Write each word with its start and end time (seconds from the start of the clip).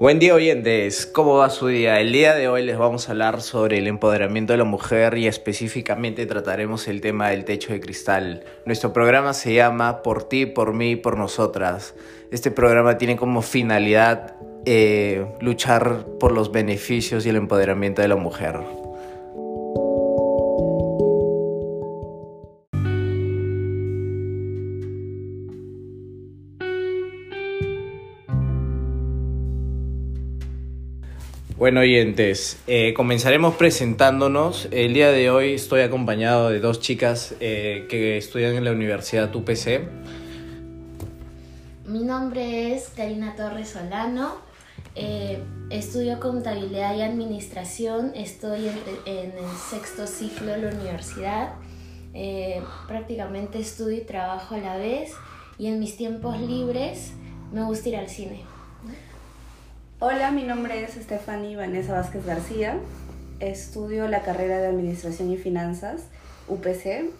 Buen 0.00 0.18
día 0.18 0.34
oyentes, 0.34 1.04
¿cómo 1.04 1.36
va 1.36 1.50
su 1.50 1.66
día? 1.66 2.00
El 2.00 2.10
día 2.10 2.34
de 2.34 2.48
hoy 2.48 2.64
les 2.64 2.78
vamos 2.78 3.06
a 3.06 3.12
hablar 3.12 3.42
sobre 3.42 3.76
el 3.76 3.86
empoderamiento 3.86 4.54
de 4.54 4.56
la 4.56 4.64
mujer 4.64 5.18
y 5.18 5.26
específicamente 5.26 6.24
trataremos 6.24 6.88
el 6.88 7.02
tema 7.02 7.28
del 7.28 7.44
techo 7.44 7.74
de 7.74 7.80
cristal. 7.80 8.42
Nuestro 8.64 8.94
programa 8.94 9.34
se 9.34 9.52
llama 9.52 10.00
Por 10.00 10.26
ti, 10.26 10.46
por 10.46 10.72
mí, 10.72 10.96
por 10.96 11.18
nosotras. 11.18 11.94
Este 12.30 12.50
programa 12.50 12.96
tiene 12.96 13.16
como 13.16 13.42
finalidad 13.42 14.36
eh, 14.64 15.26
luchar 15.38 16.06
por 16.18 16.32
los 16.32 16.50
beneficios 16.50 17.26
y 17.26 17.28
el 17.28 17.36
empoderamiento 17.36 18.00
de 18.00 18.08
la 18.08 18.16
mujer. 18.16 18.58
Bueno, 31.60 31.80
oyentes, 31.80 32.58
eh, 32.66 32.94
comenzaremos 32.94 33.54
presentándonos. 33.56 34.66
El 34.70 34.94
día 34.94 35.10
de 35.10 35.28
hoy 35.30 35.52
estoy 35.52 35.82
acompañado 35.82 36.48
de 36.48 36.58
dos 36.58 36.80
chicas 36.80 37.34
eh, 37.38 37.86
que 37.90 38.16
estudian 38.16 38.54
en 38.54 38.64
la 38.64 38.72
Universidad 38.72 39.36
UPC. 39.36 39.82
Mi 41.84 42.02
nombre 42.02 42.74
es 42.74 42.88
Karina 42.96 43.36
Torres 43.36 43.68
Solano. 43.68 44.36
Eh, 44.94 45.42
estudio 45.68 46.18
contabilidad 46.18 46.96
y 46.96 47.02
administración. 47.02 48.12
Estoy 48.14 48.66
en, 48.66 48.78
en 49.04 49.32
el 49.32 49.56
sexto 49.70 50.06
ciclo 50.06 50.52
de 50.52 50.62
la 50.62 50.68
universidad. 50.68 51.56
prácticamente 52.88 53.58
estudio 53.58 53.98
y 53.98 54.06
trabajo 54.06 54.54
a 54.54 54.58
la 54.60 54.78
vez. 54.78 55.12
Y 55.58 55.66
en 55.66 55.78
mis 55.78 55.98
tiempos 55.98 56.40
libres 56.40 57.12
me 57.52 57.62
gusta 57.64 57.90
ir 57.90 57.96
al 57.96 58.08
cine. 58.08 58.49
Hola, 60.02 60.30
mi 60.30 60.44
nombre 60.44 60.82
es 60.82 60.92
Stephanie 60.92 61.56
Vanessa 61.56 61.92
Vázquez 61.92 62.24
García. 62.24 62.78
Estudio 63.38 64.08
la 64.08 64.22
carrera 64.22 64.58
de 64.58 64.66
Administración 64.66 65.30
y 65.30 65.36
Finanzas, 65.36 66.08
UPC. 66.48 67.10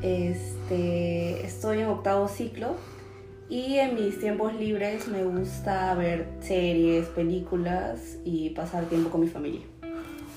Este, 0.00 1.44
estoy 1.44 1.80
en 1.80 1.88
octavo 1.88 2.28
ciclo 2.28 2.76
y 3.50 3.76
en 3.76 3.94
mis 3.94 4.18
tiempos 4.20 4.54
libres 4.54 5.06
me 5.06 5.22
gusta 5.22 5.92
ver 5.92 6.28
series, 6.40 7.08
películas 7.08 8.16
y 8.24 8.48
pasar 8.50 8.86
tiempo 8.86 9.10
con 9.10 9.20
mi 9.20 9.28
familia. 9.28 9.60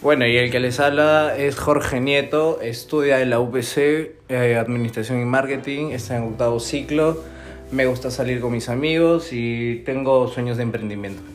Bueno, 0.02 0.28
y 0.28 0.36
el 0.36 0.52
que 0.52 0.60
les 0.60 0.82
habla 0.82 1.38
es 1.38 1.58
Jorge 1.58 2.02
Nieto, 2.02 2.60
estudia 2.60 3.22
en 3.22 3.30
la 3.30 3.40
UPC 3.40 3.78
eh, 4.28 4.58
Administración 4.60 5.22
y 5.22 5.26
Marketing, 5.26 5.92
está 5.92 6.18
en 6.18 6.24
octavo 6.24 6.60
ciclo, 6.60 7.24
me 7.72 7.86
gusta 7.86 8.12
salir 8.12 8.42
con 8.42 8.52
mis 8.52 8.68
amigos 8.68 9.30
y 9.32 9.84
tengo 9.86 10.28
sueños 10.28 10.58
de 10.58 10.64
emprendimiento. 10.64 11.33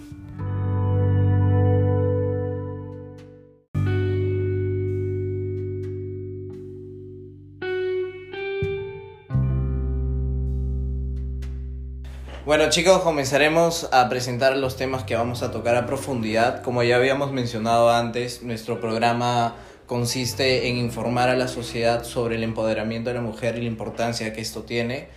Bueno 12.48 12.70
chicos, 12.70 13.02
comenzaremos 13.02 13.90
a 13.92 14.08
presentar 14.08 14.56
los 14.56 14.78
temas 14.78 15.04
que 15.04 15.14
vamos 15.14 15.42
a 15.42 15.50
tocar 15.50 15.76
a 15.76 15.84
profundidad. 15.84 16.62
Como 16.62 16.82
ya 16.82 16.96
habíamos 16.96 17.30
mencionado 17.30 17.90
antes, 17.90 18.42
nuestro 18.42 18.80
programa 18.80 19.56
consiste 19.84 20.66
en 20.66 20.78
informar 20.78 21.28
a 21.28 21.36
la 21.36 21.46
sociedad 21.46 22.04
sobre 22.04 22.36
el 22.36 22.42
empoderamiento 22.42 23.10
de 23.10 23.16
la 23.16 23.20
mujer 23.20 23.58
y 23.58 23.60
la 23.60 23.66
importancia 23.66 24.32
que 24.32 24.40
esto 24.40 24.62
tiene. 24.62 25.08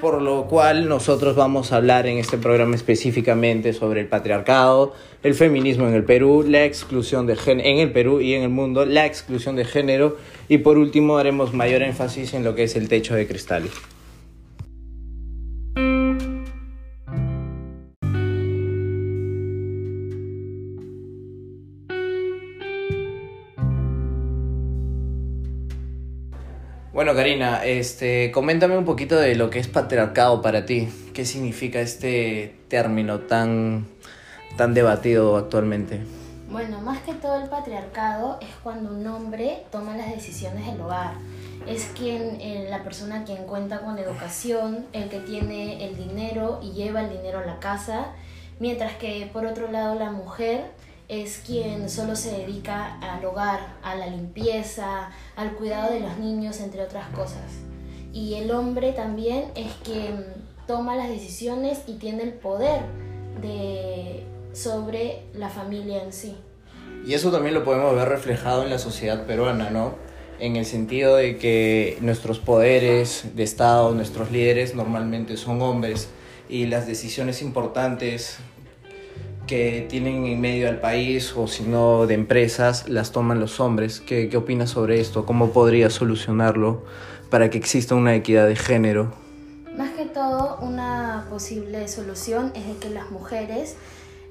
Por 0.00 0.22
lo 0.22 0.48
cual 0.48 0.88
nosotros 0.88 1.36
vamos 1.36 1.70
a 1.70 1.76
hablar 1.76 2.08
en 2.08 2.18
este 2.18 2.36
programa 2.36 2.74
específicamente 2.74 3.74
sobre 3.74 4.00
el 4.00 4.08
patriarcado, 4.08 4.92
el 5.22 5.36
feminismo 5.36 5.86
en 5.86 5.94
el 5.94 6.02
Perú, 6.02 6.44
la 6.44 6.64
exclusión 6.64 7.28
de 7.28 7.36
género 7.36 7.68
en 7.68 7.78
el 7.78 7.92
Perú 7.92 8.20
y 8.20 8.34
en 8.34 8.42
el 8.42 8.48
mundo, 8.48 8.86
la 8.86 9.06
exclusión 9.06 9.54
de 9.54 9.64
género 9.64 10.16
y 10.48 10.58
por 10.58 10.78
último 10.78 11.18
haremos 11.18 11.54
mayor 11.54 11.82
énfasis 11.82 12.34
en 12.34 12.42
lo 12.42 12.56
que 12.56 12.64
es 12.64 12.74
el 12.74 12.88
techo 12.88 13.14
de 13.14 13.28
cristal. 13.28 13.70
Bueno, 27.02 27.16
Karina, 27.16 27.64
este, 27.64 28.30
coméntame 28.30 28.78
un 28.78 28.84
poquito 28.84 29.16
de 29.16 29.34
lo 29.34 29.50
que 29.50 29.58
es 29.58 29.66
patriarcado 29.66 30.40
para 30.40 30.66
ti. 30.66 30.88
¿Qué 31.12 31.24
significa 31.24 31.80
este 31.80 32.54
término 32.68 33.18
tan, 33.18 33.88
tan 34.56 34.72
debatido 34.72 35.36
actualmente? 35.36 35.98
Bueno, 36.48 36.80
más 36.80 37.00
que 37.00 37.14
todo 37.14 37.42
el 37.42 37.48
patriarcado 37.48 38.38
es 38.40 38.50
cuando 38.62 38.94
un 38.94 39.04
hombre 39.08 39.64
toma 39.72 39.96
las 39.96 40.14
decisiones 40.14 40.64
del 40.64 40.80
hogar. 40.80 41.14
Es 41.66 41.86
quien, 41.86 42.40
eh, 42.40 42.68
la 42.70 42.84
persona 42.84 43.24
quien 43.24 43.46
cuenta 43.46 43.80
con 43.80 43.98
educación, 43.98 44.86
el 44.92 45.08
que 45.08 45.18
tiene 45.18 45.84
el 45.84 45.96
dinero 45.96 46.60
y 46.62 46.70
lleva 46.70 47.00
el 47.00 47.10
dinero 47.10 47.40
a 47.40 47.44
la 47.44 47.58
casa, 47.58 48.12
mientras 48.60 48.94
que 48.94 49.28
por 49.32 49.44
otro 49.44 49.72
lado 49.72 49.96
la 49.96 50.12
mujer 50.12 50.66
es 51.12 51.42
quien 51.46 51.90
solo 51.90 52.16
se 52.16 52.32
dedica 52.32 52.98
al 53.00 53.22
hogar, 53.22 53.76
a 53.82 53.94
la 53.94 54.06
limpieza, 54.06 55.10
al 55.36 55.52
cuidado 55.52 55.92
de 55.92 56.00
los 56.00 56.16
niños, 56.16 56.58
entre 56.60 56.82
otras 56.82 57.06
cosas. 57.10 57.52
Y 58.14 58.34
el 58.36 58.50
hombre 58.50 58.92
también 58.92 59.50
es 59.54 59.70
quien 59.84 60.24
toma 60.66 60.96
las 60.96 61.10
decisiones 61.10 61.82
y 61.86 61.98
tiene 61.98 62.22
el 62.22 62.32
poder 62.32 62.80
de, 63.42 64.24
sobre 64.54 65.24
la 65.34 65.50
familia 65.50 66.02
en 66.02 66.14
sí. 66.14 66.34
Y 67.04 67.12
eso 67.12 67.30
también 67.30 67.52
lo 67.52 67.62
podemos 67.62 67.94
ver 67.94 68.08
reflejado 68.08 68.62
en 68.62 68.70
la 68.70 68.78
sociedad 68.78 69.26
peruana, 69.26 69.68
¿no? 69.68 69.96
En 70.38 70.56
el 70.56 70.64
sentido 70.64 71.16
de 71.16 71.36
que 71.36 71.98
nuestros 72.00 72.38
poderes 72.38 73.36
de 73.36 73.42
Estado, 73.42 73.92
nuestros 73.92 74.30
líderes 74.30 74.74
normalmente 74.74 75.36
son 75.36 75.60
hombres 75.60 76.08
y 76.48 76.66
las 76.66 76.86
decisiones 76.86 77.42
importantes 77.42 78.38
que 79.52 79.86
tienen 79.86 80.24
en 80.24 80.40
medio 80.40 80.66
al 80.66 80.80
país 80.80 81.34
o 81.36 81.46
si 81.46 81.64
no 81.64 82.06
de 82.06 82.14
empresas 82.14 82.88
las 82.88 83.12
toman 83.12 83.38
los 83.38 83.60
hombres. 83.60 84.00
¿Qué, 84.00 84.30
¿Qué 84.30 84.38
opinas 84.38 84.70
sobre 84.70 84.98
esto? 84.98 85.26
¿Cómo 85.26 85.50
podría 85.50 85.90
solucionarlo 85.90 86.84
para 87.28 87.50
que 87.50 87.58
exista 87.58 87.94
una 87.94 88.14
equidad 88.14 88.48
de 88.48 88.56
género? 88.56 89.12
Más 89.76 89.90
que 89.90 90.06
todo, 90.06 90.56
una 90.62 91.26
posible 91.28 91.86
solución 91.88 92.52
es 92.54 92.66
de 92.66 92.76
que 92.76 92.88
las 92.88 93.10
mujeres 93.10 93.76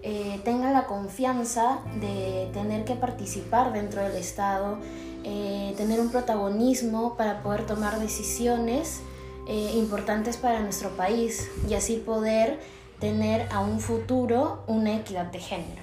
eh, 0.01 0.41
tengan 0.43 0.73
la 0.73 0.87
confianza 0.87 1.81
de 1.99 2.49
tener 2.51 2.83
que 2.83 2.95
participar 2.95 3.73
dentro 3.73 4.01
del 4.01 4.15
Estado, 4.15 4.79
eh, 5.23 5.75
tener 5.77 5.99
un 5.99 6.09
protagonismo 6.09 7.15
para 7.15 7.43
poder 7.43 7.67
tomar 7.67 7.99
decisiones 7.99 9.01
eh, 9.47 9.73
importantes 9.75 10.38
para 10.38 10.61
nuestro 10.61 10.89
país 10.97 11.47
y 11.69 11.75
así 11.75 11.97
poder 11.97 12.81
tener 13.01 13.47
a 13.51 13.59
un 13.59 13.79
futuro 13.79 14.63
una 14.67 14.95
equidad 14.95 15.25
de 15.25 15.39
género. 15.39 15.81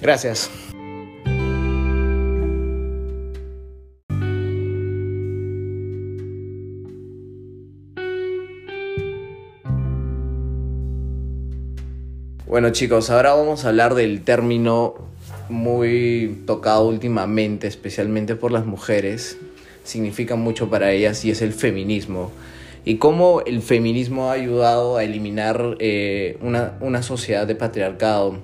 Gracias. 0.00 0.48
Bueno 12.46 12.70
chicos, 12.70 13.10
ahora 13.10 13.34
vamos 13.34 13.64
a 13.64 13.68
hablar 13.68 13.94
del 13.94 14.22
término 14.22 14.94
muy 15.48 16.44
tocado 16.46 16.86
últimamente, 16.86 17.66
especialmente 17.66 18.36
por 18.36 18.52
las 18.52 18.64
mujeres. 18.64 19.36
Significa 19.84 20.36
mucho 20.36 20.70
para 20.70 20.92
ellas 20.92 21.24
y 21.24 21.32
es 21.32 21.42
el 21.42 21.52
feminismo 21.52 22.30
y 22.86 22.98
cómo 22.98 23.42
el 23.44 23.62
feminismo 23.62 24.30
ha 24.30 24.34
ayudado 24.34 24.96
a 24.96 25.02
eliminar 25.02 25.76
eh, 25.80 26.38
una, 26.40 27.02
sociedad 27.02 27.44
de 27.44 27.56
patriarcado. 27.56 28.38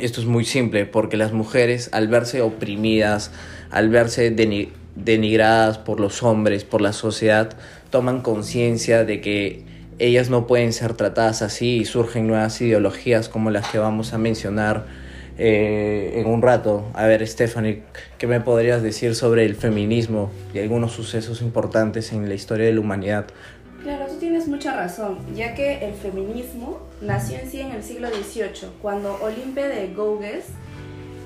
Esto 0.00 0.20
es 0.20 0.26
muy 0.26 0.44
simple, 0.44 0.86
porque 0.86 1.16
las 1.16 1.32
mujeres 1.32 1.88
al 1.92 2.08
verse 2.08 2.42
oprimidas, 2.42 3.30
al 3.70 3.88
verse 3.88 4.34
denigradas 4.96 5.78
por 5.78 6.00
los 6.00 6.24
hombres, 6.24 6.64
por 6.64 6.80
la 6.80 6.92
sociedad, 6.92 7.56
toman 7.90 8.22
conciencia 8.22 9.04
de 9.04 9.20
que 9.20 9.62
ellas 10.00 10.30
no 10.30 10.48
pueden 10.48 10.72
ser 10.72 10.94
tratadas 10.94 11.40
así 11.40 11.76
y 11.76 11.84
surgen 11.84 12.26
nuevas 12.26 12.60
ideologías 12.60 13.28
como 13.28 13.52
las 13.52 13.68
que 13.68 13.78
vamos 13.78 14.12
a 14.12 14.18
mencionar 14.18 14.86
eh, 15.38 16.20
en 16.20 16.26
un 16.26 16.42
rato. 16.42 16.90
A 16.92 17.06
ver, 17.06 17.26
Stephanie, 17.26 17.82
¿qué 18.18 18.26
me 18.26 18.40
podrías 18.40 18.82
decir 18.82 19.14
sobre 19.14 19.46
el 19.46 19.54
feminismo 19.54 20.30
y 20.52 20.58
algunos 20.58 20.92
sucesos 20.92 21.40
importantes 21.40 22.12
en 22.12 22.28
la 22.28 22.34
historia 22.34 22.66
de 22.66 22.74
la 22.74 22.80
humanidad? 22.80 23.26
Claro, 23.82 24.06
tú 24.08 24.16
tienes 24.16 24.46
mucha 24.46 24.76
razón, 24.76 25.18
ya 25.34 25.54
que 25.54 25.86
el 25.86 25.94
feminismo 25.94 26.80
nació 27.00 27.38
en 27.38 27.50
sí 27.50 27.60
en 27.60 27.70
el 27.72 27.82
siglo 27.82 28.08
XVIII, 28.08 28.72
cuando 28.82 29.18
Olimpe 29.22 29.66
de 29.68 29.94
Gouges 29.94 30.44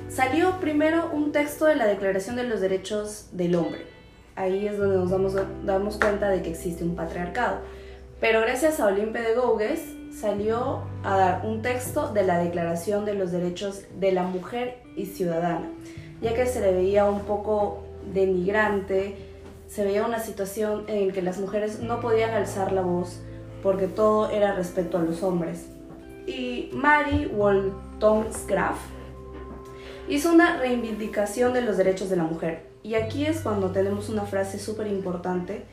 salió 0.09 0.61
primero 0.61 1.11
un 1.13 1.33
texto 1.33 1.65
de 1.65 1.75
la 1.75 1.87
Declaración 1.87 2.37
de 2.37 2.45
los 2.45 2.61
Derechos 2.61 3.31
del 3.33 3.57
Hombre. 3.57 3.87
Ahí 4.37 4.69
es 4.69 4.79
donde 4.79 4.97
nos 4.99 5.11
damos, 5.11 5.35
damos 5.65 5.97
cuenta 5.97 6.29
de 6.29 6.43
que 6.43 6.51
existe 6.51 6.85
un 6.85 6.95
patriarcado. 6.95 7.59
Pero 8.21 8.41
gracias 8.41 8.79
a 8.79 8.87
Olimpe 8.87 9.21
de 9.21 9.35
Gouges 9.35 9.81
salió 10.13 10.85
a 11.03 11.17
dar 11.17 11.45
un 11.45 11.61
texto 11.61 12.13
de 12.13 12.23
la 12.23 12.39
Declaración 12.39 13.05
de 13.05 13.15
los 13.15 13.33
Derechos 13.33 13.83
de 13.99 14.13
la 14.13 14.23
Mujer 14.23 14.79
y 14.95 15.07
Ciudadana, 15.07 15.69
ya 16.23 16.35
que 16.35 16.47
se 16.47 16.61
le 16.61 16.73
veía 16.73 17.05
un 17.07 17.23
poco 17.23 17.83
denigrante, 18.13 19.34
se 19.67 19.85
veía 19.85 20.05
una 20.05 20.21
situación 20.21 20.85
en 20.89 21.13
que 21.13 21.23
las 21.23 21.39
mujeres 21.39 21.81
no 21.81 22.01
podían 22.01 22.31
alzar 22.31 22.73
la 22.73 22.83
voz 22.83 23.21
porque 23.63 23.87
todo 23.87 24.31
era 24.31 24.55
respecto 24.55 24.99
a 24.99 25.03
los 25.03 25.23
hombres. 25.23 25.67
Y 26.27 26.71
Mary 26.73 27.27
Wollstonecraft 27.27 28.81
hizo 30.09 30.33
una 30.33 30.59
reivindicación 30.59 31.53
de 31.55 31.63
los 31.63 31.77
derechos 31.77 32.11
de 32.11 32.17
la 32.17 32.25
mujer. 32.25 32.67
Y 32.83 32.95
aquí 32.95 33.25
es 33.25 33.41
cuando 33.41 33.71
tenemos 33.71 34.11
una 34.11 34.27
frase 34.27 34.59
súper 34.59 34.87
importante 34.89 35.65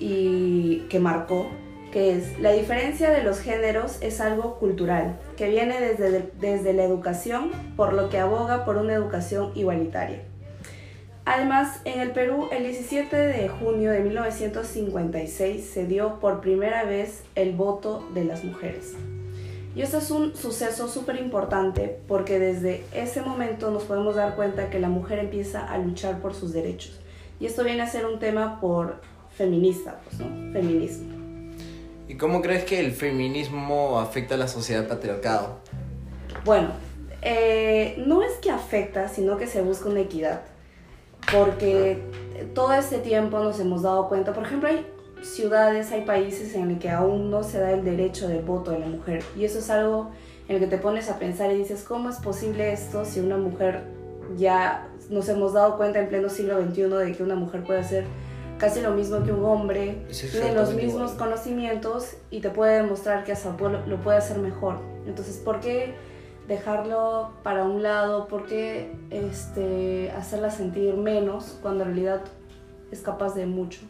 y 0.00 0.80
que 0.88 0.98
marcó, 0.98 1.46
que 1.92 2.16
es, 2.16 2.40
la 2.40 2.52
diferencia 2.52 3.10
de 3.10 3.22
los 3.22 3.40
géneros 3.40 3.98
es 4.00 4.20
algo 4.20 4.58
cultural, 4.58 5.20
que 5.36 5.48
viene 5.48 5.80
desde, 5.80 6.30
desde 6.40 6.72
la 6.72 6.84
educación, 6.84 7.50
por 7.76 7.92
lo 7.92 8.08
que 8.08 8.18
aboga 8.18 8.64
por 8.64 8.76
una 8.76 8.94
educación 8.94 9.52
igualitaria. 9.54 10.22
Además, 11.24 11.80
en 11.84 12.00
el 12.00 12.12
Perú, 12.12 12.48
el 12.50 12.64
17 12.64 13.14
de 13.14 13.48
junio 13.48 13.90
de 13.90 14.00
1956 14.00 15.64
se 15.64 15.86
dio 15.86 16.18
por 16.18 16.40
primera 16.40 16.84
vez 16.84 17.22
el 17.34 17.52
voto 17.52 18.08
de 18.14 18.24
las 18.24 18.42
mujeres. 18.42 18.94
Y 19.74 19.82
esto 19.82 19.98
es 19.98 20.10
un 20.10 20.34
suceso 20.34 20.88
súper 20.88 21.16
importante 21.16 22.00
porque 22.08 22.38
desde 22.38 22.84
ese 22.92 23.22
momento 23.22 23.70
nos 23.70 23.84
podemos 23.84 24.16
dar 24.16 24.34
cuenta 24.34 24.68
que 24.68 24.80
la 24.80 24.88
mujer 24.88 25.20
empieza 25.20 25.64
a 25.64 25.78
luchar 25.78 26.20
por 26.20 26.34
sus 26.34 26.52
derechos. 26.52 26.98
Y 27.38 27.46
esto 27.46 27.62
viene 27.62 27.82
a 27.82 27.86
ser 27.86 28.06
un 28.06 28.18
tema 28.18 28.60
por 28.60 29.00
feminista, 29.36 30.00
pues, 30.04 30.18
¿no? 30.18 30.52
Feminismo. 30.52 31.20
¿Y 32.08 32.16
cómo 32.16 32.42
crees 32.42 32.64
que 32.64 32.80
el 32.80 32.90
feminismo 32.90 34.00
afecta 34.00 34.34
a 34.34 34.38
la 34.38 34.48
sociedad 34.48 34.88
patriarcado? 34.88 35.60
Bueno, 36.44 36.70
eh, 37.22 38.02
no 38.04 38.22
es 38.22 38.32
que 38.42 38.50
afecta, 38.50 39.08
sino 39.08 39.36
que 39.36 39.46
se 39.46 39.62
busca 39.62 39.88
una 39.88 40.00
equidad. 40.00 40.40
Porque 41.32 42.02
todo 42.54 42.72
este 42.72 42.98
tiempo 42.98 43.38
nos 43.38 43.60
hemos 43.60 43.82
dado 43.82 44.08
cuenta, 44.08 44.32
por 44.32 44.44
ejemplo, 44.44 44.68
hay 44.68 44.86
ciudades, 45.22 45.92
hay 45.92 46.02
países 46.02 46.54
en 46.54 46.70
el 46.70 46.78
que 46.78 46.90
aún 46.90 47.30
no 47.30 47.42
se 47.42 47.58
da 47.60 47.72
el 47.72 47.84
derecho 47.84 48.28
de 48.28 48.40
voto 48.40 48.70
de 48.70 48.80
la 48.80 48.86
mujer. 48.86 49.22
Y 49.36 49.44
eso 49.44 49.58
es 49.58 49.70
algo 49.70 50.10
en 50.48 50.56
el 50.56 50.60
que 50.60 50.66
te 50.66 50.78
pones 50.78 51.08
a 51.08 51.18
pensar 51.18 51.52
y 51.52 51.56
dices, 51.56 51.84
¿cómo 51.86 52.10
es 52.10 52.16
posible 52.16 52.72
esto 52.72 53.04
si 53.04 53.20
una 53.20 53.36
mujer 53.36 53.84
ya 54.36 54.88
nos 55.08 55.28
hemos 55.28 55.52
dado 55.52 55.76
cuenta 55.76 56.00
en 56.00 56.08
pleno 56.08 56.28
siglo 56.28 56.60
XXI 56.60 56.82
de 56.82 57.12
que 57.12 57.22
una 57.22 57.34
mujer 57.34 57.64
puede 57.64 57.80
hacer 57.80 58.04
casi 58.58 58.80
lo 58.80 58.92
mismo 58.92 59.24
que 59.24 59.32
un 59.32 59.44
hombre, 59.44 60.02
tiene 60.30 60.52
los 60.52 60.74
mismos 60.74 61.12
conocimientos 61.12 62.16
y 62.30 62.40
te 62.40 62.50
puede 62.50 62.82
demostrar 62.82 63.24
que 63.24 63.32
hasta 63.32 63.56
lo 63.58 63.96
puede 64.02 64.18
hacer 64.18 64.38
mejor. 64.38 64.76
Entonces, 65.06 65.38
¿por 65.38 65.60
qué 65.60 65.94
dejarlo 66.48 67.30
para 67.42 67.64
un 67.64 67.82
lado? 67.82 68.28
¿Por 68.28 68.46
qué 68.46 68.92
este, 69.10 70.10
hacerla 70.16 70.50
sentir 70.50 70.94
menos 70.94 71.58
cuando 71.62 71.84
en 71.84 71.90
realidad 71.90 72.22
es 72.90 73.00
capaz 73.00 73.34
de 73.34 73.46
mucho? 73.46 73.80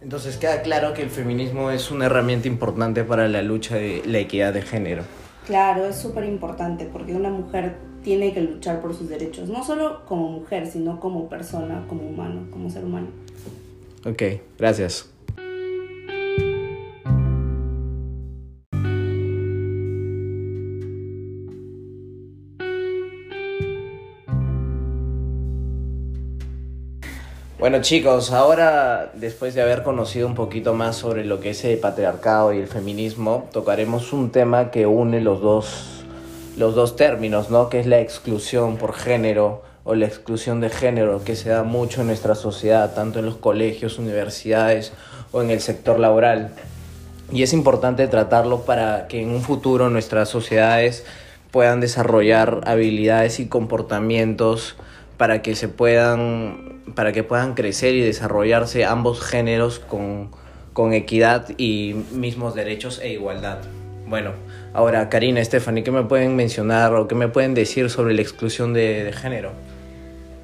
Entonces 0.00 0.36
queda 0.36 0.62
claro 0.62 0.92
que 0.92 1.02
el 1.02 1.10
feminismo 1.10 1.70
es 1.70 1.90
una 1.90 2.06
herramienta 2.06 2.48
importante 2.48 3.02
para 3.02 3.28
la 3.28 3.42
lucha 3.42 3.76
de 3.76 4.02
la 4.04 4.18
equidad 4.18 4.52
de 4.52 4.62
género. 4.62 5.02
Claro, 5.46 5.86
es 5.86 5.96
súper 5.96 6.24
importante 6.24 6.88
porque 6.92 7.14
una 7.14 7.30
mujer 7.30 7.76
tiene 8.02 8.32
que 8.32 8.40
luchar 8.40 8.80
por 8.80 8.94
sus 8.94 9.08
derechos, 9.08 9.48
no 9.48 9.64
solo 9.64 10.04
como 10.06 10.28
mujer, 10.28 10.66
sino 10.66 11.00
como 11.00 11.28
persona, 11.28 11.84
como 11.88 12.02
humano, 12.02 12.46
como 12.50 12.70
ser 12.70 12.84
humano. 12.84 13.08
Ok, 14.04 14.22
gracias. 14.58 15.15
Bueno 27.66 27.82
chicos, 27.82 28.30
ahora 28.30 29.10
después 29.14 29.56
de 29.56 29.60
haber 29.60 29.82
conocido 29.82 30.28
un 30.28 30.36
poquito 30.36 30.72
más 30.72 30.94
sobre 30.94 31.24
lo 31.24 31.40
que 31.40 31.50
es 31.50 31.64
el 31.64 31.78
patriarcado 31.78 32.52
y 32.52 32.58
el 32.58 32.68
feminismo, 32.68 33.48
tocaremos 33.52 34.12
un 34.12 34.30
tema 34.30 34.70
que 34.70 34.86
une 34.86 35.20
los 35.20 35.40
dos, 35.40 36.04
los 36.56 36.76
dos 36.76 36.94
términos, 36.94 37.50
¿no? 37.50 37.68
Que 37.68 37.80
es 37.80 37.86
la 37.88 37.98
exclusión 37.98 38.76
por 38.76 38.94
género 38.94 39.64
o 39.82 39.96
la 39.96 40.06
exclusión 40.06 40.60
de 40.60 40.70
género 40.70 41.24
que 41.24 41.34
se 41.34 41.48
da 41.48 41.64
mucho 41.64 42.02
en 42.02 42.06
nuestra 42.06 42.36
sociedad, 42.36 42.94
tanto 42.94 43.18
en 43.18 43.26
los 43.26 43.34
colegios, 43.34 43.98
universidades 43.98 44.92
o 45.32 45.42
en 45.42 45.50
el 45.50 45.60
sector 45.60 45.98
laboral. 45.98 46.50
Y 47.32 47.42
es 47.42 47.52
importante 47.52 48.06
tratarlo 48.06 48.60
para 48.60 49.08
que 49.08 49.20
en 49.20 49.30
un 49.30 49.42
futuro 49.42 49.90
nuestras 49.90 50.28
sociedades 50.28 51.04
puedan 51.50 51.80
desarrollar 51.80 52.60
habilidades 52.64 53.40
y 53.40 53.48
comportamientos 53.48 54.76
para 55.16 55.42
que 55.42 55.56
se 55.56 55.66
puedan 55.66 56.65
para 56.94 57.12
que 57.12 57.22
puedan 57.22 57.54
crecer 57.54 57.94
y 57.94 58.00
desarrollarse 58.00 58.84
ambos 58.84 59.20
géneros 59.20 59.78
con, 59.78 60.30
con 60.72 60.92
equidad 60.92 61.48
y 61.58 61.94
mismos 62.12 62.54
derechos 62.54 63.00
e 63.02 63.10
igualdad. 63.12 63.58
Bueno, 64.06 64.32
ahora 64.72 65.08
Karina, 65.08 65.44
Stephanie, 65.44 65.82
¿qué 65.82 65.90
me 65.90 66.04
pueden 66.04 66.36
mencionar 66.36 66.94
o 66.94 67.08
qué 67.08 67.14
me 67.16 67.28
pueden 67.28 67.54
decir 67.54 67.90
sobre 67.90 68.14
la 68.14 68.22
exclusión 68.22 68.72
de, 68.72 69.12
género? 69.12 69.50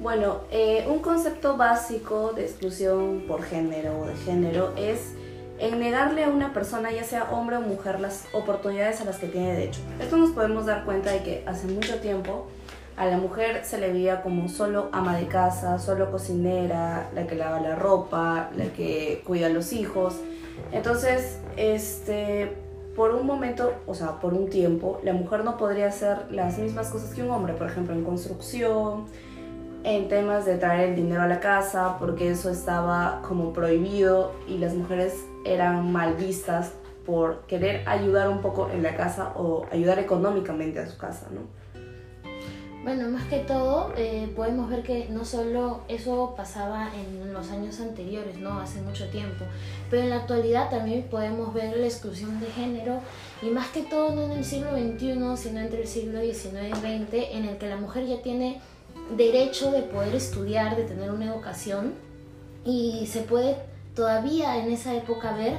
Bueno, 0.01 0.41
eh, 0.51 0.85
un 0.87 0.99
concepto 0.99 1.55
básico 1.55 2.33
de 2.35 2.43
exclusión 2.43 3.23
por 3.25 3.43
género 3.43 4.01
o 4.01 4.05
de 4.05 4.15
género 4.17 4.73
es 4.75 5.13
en 5.59 5.79
negarle 5.79 6.25
a 6.25 6.29
una 6.29 6.51
persona, 6.51 6.91
ya 6.91 7.05
sea 7.05 7.25
hombre 7.31 7.55
o 7.55 7.61
mujer, 7.61 8.01
las 8.01 8.25
oportunidades 8.33 8.99
a 8.99 9.05
las 9.05 9.17
que 9.17 9.27
tiene 9.27 9.53
derecho. 9.53 9.79
Esto 10.01 10.17
nos 10.17 10.31
podemos 10.31 10.65
dar 10.65 10.83
cuenta 10.83 11.11
de 11.11 11.23
que 11.23 11.43
hace 11.45 11.67
mucho 11.67 11.99
tiempo 11.99 12.47
a 12.95 13.05
la 13.05 13.17
mujer 13.17 13.65
se 13.65 13.79
le 13.79 13.91
veía 13.91 14.21
como 14.21 14.47
solo 14.47 14.89
ama 14.91 15.17
de 15.17 15.27
casa, 15.27 15.79
solo 15.79 16.11
cocinera, 16.11 17.09
la 17.13 17.27
que 17.27 17.35
lava 17.35 17.59
la 17.59 17.75
ropa, 17.75 18.49
la 18.55 18.65
que 18.65 19.23
cuida 19.25 19.47
a 19.47 19.49
los 19.49 19.73
hijos. 19.73 20.19
Entonces, 20.71 21.39
este, 21.57 22.53
por 22.95 23.11
un 23.15 23.25
momento, 23.25 23.73
o 23.87 23.95
sea, 23.95 24.19
por 24.19 24.33
un 24.33 24.49
tiempo, 24.49 24.99
la 25.03 25.13
mujer 25.13 25.43
no 25.43 25.57
podría 25.57 25.87
hacer 25.87 26.31
las 26.31 26.59
mismas 26.59 26.89
cosas 26.89 27.13
que 27.13 27.23
un 27.23 27.31
hombre, 27.31 27.53
por 27.53 27.67
ejemplo, 27.67 27.95
en 27.95 28.03
construcción, 28.03 29.05
en 29.83 30.07
temas 30.07 30.45
de 30.45 30.57
traer 30.57 30.89
el 30.89 30.95
dinero 30.95 31.23
a 31.23 31.27
la 31.27 31.39
casa, 31.39 31.97
porque 31.99 32.29
eso 32.29 32.49
estaba 32.49 33.21
como 33.27 33.53
prohibido 33.53 34.31
y 34.47 34.57
las 34.57 34.73
mujeres 34.73 35.15
eran 35.45 35.91
mal 35.91 36.13
vistas 36.13 36.73
por 37.05 37.41
querer 37.47 37.87
ayudar 37.87 38.29
un 38.29 38.41
poco 38.41 38.69
en 38.69 38.81
la 38.81 38.95
casa 38.95 39.33
o 39.35 39.65
ayudar 39.71 39.99
económicamente 39.99 40.79
a 40.79 40.87
su 40.87 40.97
casa, 40.97 41.27
¿no? 41.31 41.62
Bueno, 42.83 43.09
más 43.09 43.23
que 43.29 43.39
todo, 43.39 43.93
eh, 43.95 44.29
podemos 44.35 44.69
ver 44.69 44.83
que 44.83 45.07
no 45.09 45.23
solo 45.23 45.83
eso 45.87 46.33
pasaba 46.35 46.91
en 46.93 47.31
los 47.31 47.49
años 47.49 47.79
anteriores, 47.79 48.37
¿no? 48.39 48.59
Hace 48.59 48.81
mucho 48.81 49.07
tiempo, 49.07 49.45
pero 49.89 50.03
en 50.03 50.09
la 50.09 50.17
actualidad 50.17 50.69
también 50.69 51.03
podemos 51.03 51.53
ver 51.53 51.77
la 51.77 51.85
exclusión 51.85 52.41
de 52.41 52.47
género 52.47 52.99
y 53.41 53.45
más 53.45 53.69
que 53.69 53.83
todo 53.83 54.13
no 54.13 54.23
en 54.23 54.31
el 54.31 54.43
siglo 54.43 54.71
XXI, 54.71 55.37
sino 55.37 55.61
entre 55.61 55.83
el 55.83 55.87
siglo 55.87 56.19
XIX 56.19 56.67
y 56.67 56.75
XX, 56.75 57.13
en 57.31 57.45
el 57.45 57.57
que 57.57 57.69
la 57.69 57.77
mujer 57.77 58.05
ya 58.05 58.21
tiene 58.21 58.59
derecho 59.15 59.71
de 59.71 59.83
poder 59.83 60.13
estudiar, 60.13 60.75
de 60.75 60.83
tener 60.83 61.09
una 61.09 61.27
educación 61.27 61.93
y 62.65 63.07
se 63.07 63.21
puede 63.21 63.55
todavía 63.95 64.57
en 64.57 64.69
esa 64.71 64.93
época 64.93 65.31
ver 65.37 65.57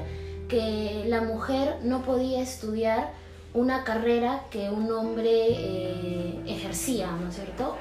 que 0.49 1.05
la 1.07 1.23
mujer 1.23 1.79
no 1.85 2.03
podía 2.03 2.43
estudiar 2.43 3.13
una 3.55 3.85
carrera 3.85 4.45
que 4.51 4.69
un 4.69 4.91
hombre 4.91 5.47
eh, 5.49 6.41
ejercía, 6.45 7.13
¿no 7.13 7.29
es 7.29 7.37
cierto? 7.37 7.77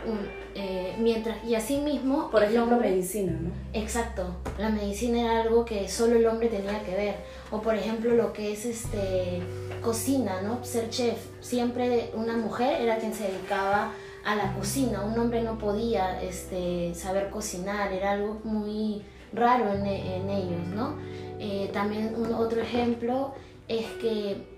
Eh, 0.54 0.96
mientras, 1.00 1.44
y 1.44 1.56
así 1.56 1.78
mismo... 1.78 2.30
Por 2.30 2.44
ejemplo, 2.44 2.78
medicina, 2.78 3.32
¿no? 3.32 3.50
Exacto, 3.74 4.36
la 4.60 4.70
medicina 4.70 5.22
era 5.22 5.42
algo 5.42 5.66
que 5.66 5.90
solo 5.90 6.16
el 6.16 6.28
hombre 6.28 6.48
tenía 6.50 6.80
que 6.84 6.96
ver. 6.96 7.16
O 7.50 7.62
por 7.62 7.76
ejemplo 7.76 8.14
lo 8.14 8.34
que 8.34 8.54
es 8.54 8.66
este, 8.66 9.42
cocina, 9.82 10.42
¿no? 10.44 10.64
Ser 10.64 10.92
chef. 10.92 11.18
Siempre 11.42 12.12
una 12.14 12.38
mujer 12.38 12.80
era 12.80 12.98
quien 12.98 13.14
se 13.14 13.24
dedicaba 13.24 13.92
a 14.24 14.36
la 14.36 14.54
cocina, 14.54 15.02
un 15.02 15.20
hombre 15.20 15.42
no 15.42 15.58
podía 15.58 16.22
este, 16.22 16.94
saber 16.96 17.30
cocinar, 17.30 17.92
era 17.92 18.12
algo 18.12 18.40
muy 18.44 19.02
raro 19.34 19.74
en, 19.74 19.86
ellos, 19.86 20.68
¿no? 20.74 20.96
Eh, 21.40 21.70
también 21.74 22.14
un, 22.16 22.34
otro 22.34 22.62
ejemplo 22.62 23.34
es 23.68 23.86
que 24.02 24.54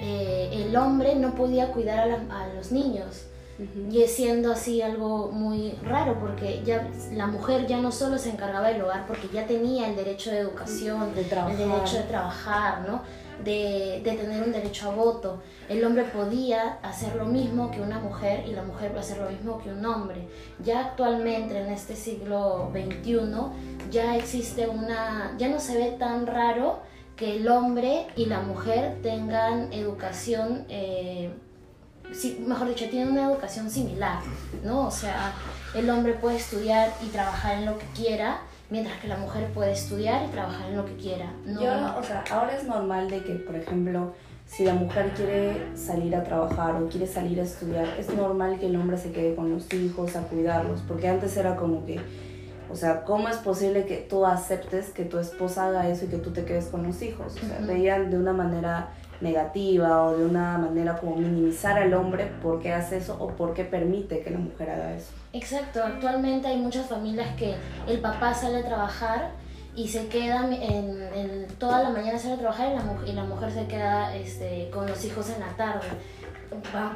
eh, 0.00 0.48
el 0.52 0.74
hombre 0.76 1.14
no 1.14 1.34
podía 1.34 1.72
cuidar 1.72 2.26
a, 2.30 2.54
los 2.54 2.72
niños. 2.72 3.26
Y 3.90 4.02
siendo 4.06 4.52
así 4.52 4.80
algo 4.80 5.30
muy 5.32 5.72
raro 5.84 6.18
porque 6.18 6.62
ya 6.64 6.90
la 7.12 7.26
mujer 7.26 7.66
ya 7.66 7.76
no 7.78 7.92
solo 7.92 8.16
se 8.16 8.30
encargaba 8.30 8.68
del 8.68 8.80
hogar 8.80 9.06
porque 9.06 9.28
ya 9.30 9.46
tenía 9.46 9.86
el 9.86 9.96
derecho 9.96 10.30
de 10.30 10.38
educación, 10.38 11.14
de 11.14 11.20
el 11.20 11.58
derecho 11.58 11.98
de 11.98 12.04
trabajar, 12.04 12.88
¿no? 12.88 13.02
de, 13.44 14.00
de, 14.02 14.12
tener 14.12 14.42
un 14.42 14.52
derecho 14.52 14.90
a 14.90 14.94
voto. 14.94 15.42
El 15.68 15.84
hombre 15.84 16.04
podía 16.04 16.78
hacer 16.82 17.16
lo 17.16 17.26
mismo 17.26 17.70
que 17.70 17.80
una 17.80 17.98
mujer 17.98 18.44
y 18.46 18.52
la 18.52 18.62
mujer 18.62 18.90
puede 18.90 19.00
hacer 19.00 19.18
lo 19.18 19.30
mismo 19.30 19.58
que 19.58 19.70
un 19.70 19.84
hombre. 19.84 20.28
Ya 20.62 20.80
actualmente 20.80 21.58
en 21.58 21.70
este 21.70 21.96
siglo 21.96 22.70
XXI 22.72 23.20
ya 23.90 24.16
existe 24.16 24.68
una, 24.68 25.34
ya 25.38 25.48
no 25.48 25.60
se 25.60 25.76
ve 25.76 25.96
tan 25.98 26.26
raro 26.26 26.80
que 27.20 27.36
el 27.36 27.48
hombre 27.48 28.06
y 28.16 28.24
la 28.24 28.40
mujer 28.40 28.96
tengan 29.02 29.70
educación, 29.74 30.64
eh, 30.70 31.30
mejor 32.46 32.68
dicho, 32.68 32.86
tienen 32.88 33.10
una 33.10 33.26
educación 33.30 33.70
similar, 33.70 34.20
¿no? 34.64 34.86
O 34.86 34.90
sea, 34.90 35.34
el 35.74 35.90
hombre 35.90 36.14
puede 36.14 36.38
estudiar 36.38 36.90
y 37.04 37.08
trabajar 37.08 37.58
en 37.58 37.66
lo 37.66 37.78
que 37.78 37.84
quiera, 37.94 38.40
mientras 38.70 38.98
que 39.00 39.08
la 39.08 39.18
mujer 39.18 39.52
puede 39.52 39.72
estudiar 39.72 40.24
y 40.26 40.28
trabajar 40.30 40.70
en 40.70 40.78
lo 40.78 40.86
que 40.86 40.96
quiera. 40.96 41.30
¿no? 41.44 41.60
Yo, 41.60 41.98
o 41.98 42.02
sea, 42.02 42.24
ahora 42.30 42.56
es 42.56 42.64
normal 42.64 43.10
de 43.10 43.22
que, 43.22 43.34
por 43.34 43.54
ejemplo, 43.54 44.14
si 44.46 44.64
la 44.64 44.72
mujer 44.72 45.12
quiere 45.14 45.76
salir 45.76 46.16
a 46.16 46.24
trabajar 46.24 46.82
o 46.82 46.88
quiere 46.88 47.06
salir 47.06 47.38
a 47.38 47.42
estudiar, 47.42 47.86
es 47.98 48.08
normal 48.14 48.58
que 48.58 48.66
el 48.66 48.76
hombre 48.76 48.96
se 48.96 49.12
quede 49.12 49.34
con 49.34 49.52
los 49.52 49.70
hijos 49.74 50.16
a 50.16 50.22
cuidarlos, 50.22 50.80
porque 50.88 51.08
antes 51.08 51.36
era 51.36 51.54
como 51.56 51.84
que, 51.84 52.00
o 52.70 52.76
sea, 52.76 53.04
¿cómo 53.04 53.28
es 53.28 53.36
posible 53.36 53.86
que 53.86 53.96
tú 53.96 54.26
aceptes 54.26 54.90
que 54.90 55.04
tu 55.04 55.18
esposa 55.18 55.66
haga 55.66 55.88
eso 55.88 56.04
y 56.04 56.08
que 56.08 56.18
tú 56.18 56.32
te 56.32 56.44
quedes 56.44 56.66
con 56.66 56.82
los 56.84 57.02
hijos? 57.02 57.34
O 57.34 57.46
sea, 57.46 57.58
veían 57.60 58.10
de 58.10 58.18
una 58.18 58.32
manera 58.32 58.90
negativa 59.20 60.04
o 60.04 60.16
de 60.16 60.24
una 60.24 60.56
manera 60.58 60.96
como 60.96 61.16
minimizar 61.16 61.78
al 61.78 61.92
hombre 61.94 62.30
por 62.42 62.60
qué 62.60 62.72
hace 62.72 62.98
eso 62.98 63.16
o 63.20 63.28
por 63.28 63.54
qué 63.54 63.64
permite 63.64 64.20
que 64.20 64.30
la 64.30 64.38
mujer 64.38 64.70
haga 64.70 64.94
eso. 64.94 65.12
Exacto, 65.32 65.82
actualmente 65.84 66.48
hay 66.48 66.56
muchas 66.56 66.86
familias 66.86 67.34
que 67.36 67.54
el 67.86 68.00
papá 68.00 68.34
sale 68.34 68.58
a 68.58 68.64
trabajar 68.64 69.32
y 69.76 69.86
se 69.88 70.08
queda 70.08 70.48
en, 70.50 71.46
toda 71.58 71.82
la 71.82 71.90
mañana 71.90 72.18
sale 72.18 72.34
a 72.34 72.38
trabajar 72.38 72.72
y 72.72 72.74
la, 72.74 73.10
y 73.10 73.14
la 73.14 73.24
mujer 73.24 73.52
se 73.52 73.66
queda 73.66 74.14
este, 74.16 74.68
con 74.72 74.86
los 74.86 75.04
hijos 75.04 75.30
en 75.30 75.40
la 75.40 75.56
tarde, 75.56 75.86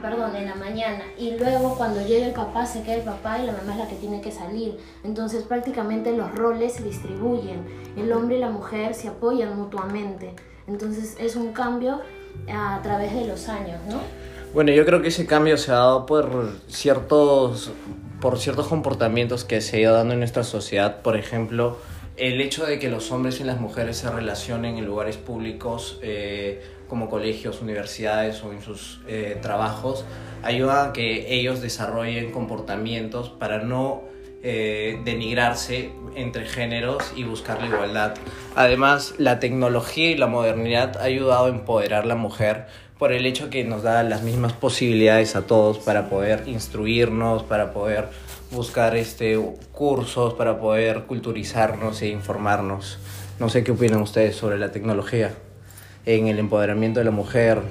perdón, 0.02 0.36
en 0.36 0.46
la 0.46 0.54
mañana. 0.54 1.04
Y 1.16 1.36
luego 1.36 1.76
cuando 1.76 2.06
llega 2.06 2.26
el 2.26 2.32
papá 2.32 2.66
se 2.66 2.82
queda 2.82 2.96
el 2.96 3.02
papá 3.02 3.38
y 3.38 3.46
la 3.46 3.52
mamá 3.52 3.72
es 3.72 3.78
la 3.78 3.88
que 3.88 3.96
tiene 3.96 4.20
que 4.20 4.30
salir. 4.30 4.78
Entonces 5.04 5.44
prácticamente 5.44 6.16
los 6.16 6.34
roles 6.34 6.74
se 6.74 6.82
distribuyen. 6.82 7.64
El 7.96 8.12
hombre 8.12 8.36
y 8.36 8.40
la 8.40 8.50
mujer 8.50 8.94
se 8.94 9.08
apoyan 9.08 9.56
mutuamente. 9.56 10.34
Entonces 10.66 11.16
es 11.18 11.36
un 11.36 11.52
cambio 11.52 12.00
a 12.52 12.80
través 12.82 13.14
de 13.14 13.26
los 13.26 13.48
años, 13.48 13.78
¿no? 13.88 14.00
Bueno, 14.54 14.70
yo 14.70 14.84
creo 14.84 15.02
que 15.02 15.08
ese 15.08 15.26
cambio 15.26 15.56
se 15.56 15.72
ha 15.72 15.76
dado 15.76 16.06
por 16.06 16.52
ciertos, 16.68 17.72
por 18.20 18.38
ciertos 18.38 18.68
comportamientos 18.68 19.44
que 19.44 19.60
se 19.60 19.76
ha 19.76 19.80
ido 19.80 19.94
dando 19.94 20.14
en 20.14 20.20
nuestra 20.20 20.44
sociedad. 20.44 21.02
Por 21.02 21.16
ejemplo, 21.16 21.78
el 22.16 22.40
hecho 22.40 22.64
de 22.64 22.78
que 22.78 22.88
los 22.88 23.10
hombres 23.10 23.40
y 23.40 23.44
las 23.44 23.60
mujeres 23.60 23.96
se 23.96 24.10
relacionen 24.10 24.78
en 24.78 24.86
lugares 24.86 25.16
públicos 25.16 25.98
eh, 26.02 26.62
como 26.88 27.08
colegios, 27.08 27.60
universidades 27.60 28.42
o 28.42 28.52
en 28.52 28.62
sus 28.62 29.00
eh, 29.06 29.38
trabajos 29.40 30.04
ayuda 30.42 30.86
a 30.86 30.92
que 30.92 31.34
ellos 31.34 31.60
desarrollen 31.60 32.30
comportamientos 32.30 33.30
para 33.30 33.58
no 33.58 34.02
eh, 34.42 35.00
denigrarse 35.04 35.92
entre 36.14 36.44
géneros 36.44 37.12
y 37.16 37.24
buscar 37.24 37.60
la 37.60 37.68
igualdad. 37.68 38.14
Además, 38.54 39.14
la 39.16 39.40
tecnología 39.40 40.10
y 40.10 40.16
la 40.16 40.26
modernidad 40.26 40.98
ha 40.98 41.04
ayudado 41.04 41.46
a 41.46 41.48
empoderar 41.48 42.04
a 42.04 42.06
la 42.06 42.16
mujer 42.16 42.66
por 42.98 43.12
el 43.12 43.24
hecho 43.26 43.48
que 43.48 43.64
nos 43.64 43.82
da 43.82 44.02
las 44.02 44.22
mismas 44.22 44.52
posibilidades 44.52 45.34
a 45.34 45.46
todos 45.46 45.78
para 45.78 46.10
poder 46.10 46.44
instruirnos, 46.46 47.42
para 47.42 47.72
poder 47.72 48.08
buscar 48.50 48.96
este, 48.96 49.38
cursos 49.72 50.34
para 50.34 50.60
poder 50.60 51.04
culturizarnos 51.04 52.00
e 52.02 52.08
informarnos. 52.08 52.98
No 53.40 53.48
sé 53.48 53.64
qué 53.64 53.72
opinan 53.72 54.00
ustedes 54.00 54.36
sobre 54.36 54.58
la 54.58 54.70
tecnología 54.70 55.34
en 56.06 56.28
el 56.28 56.38
empoderamiento 56.38 57.00
de 57.00 57.04
la 57.04 57.10
mujer. 57.10 57.62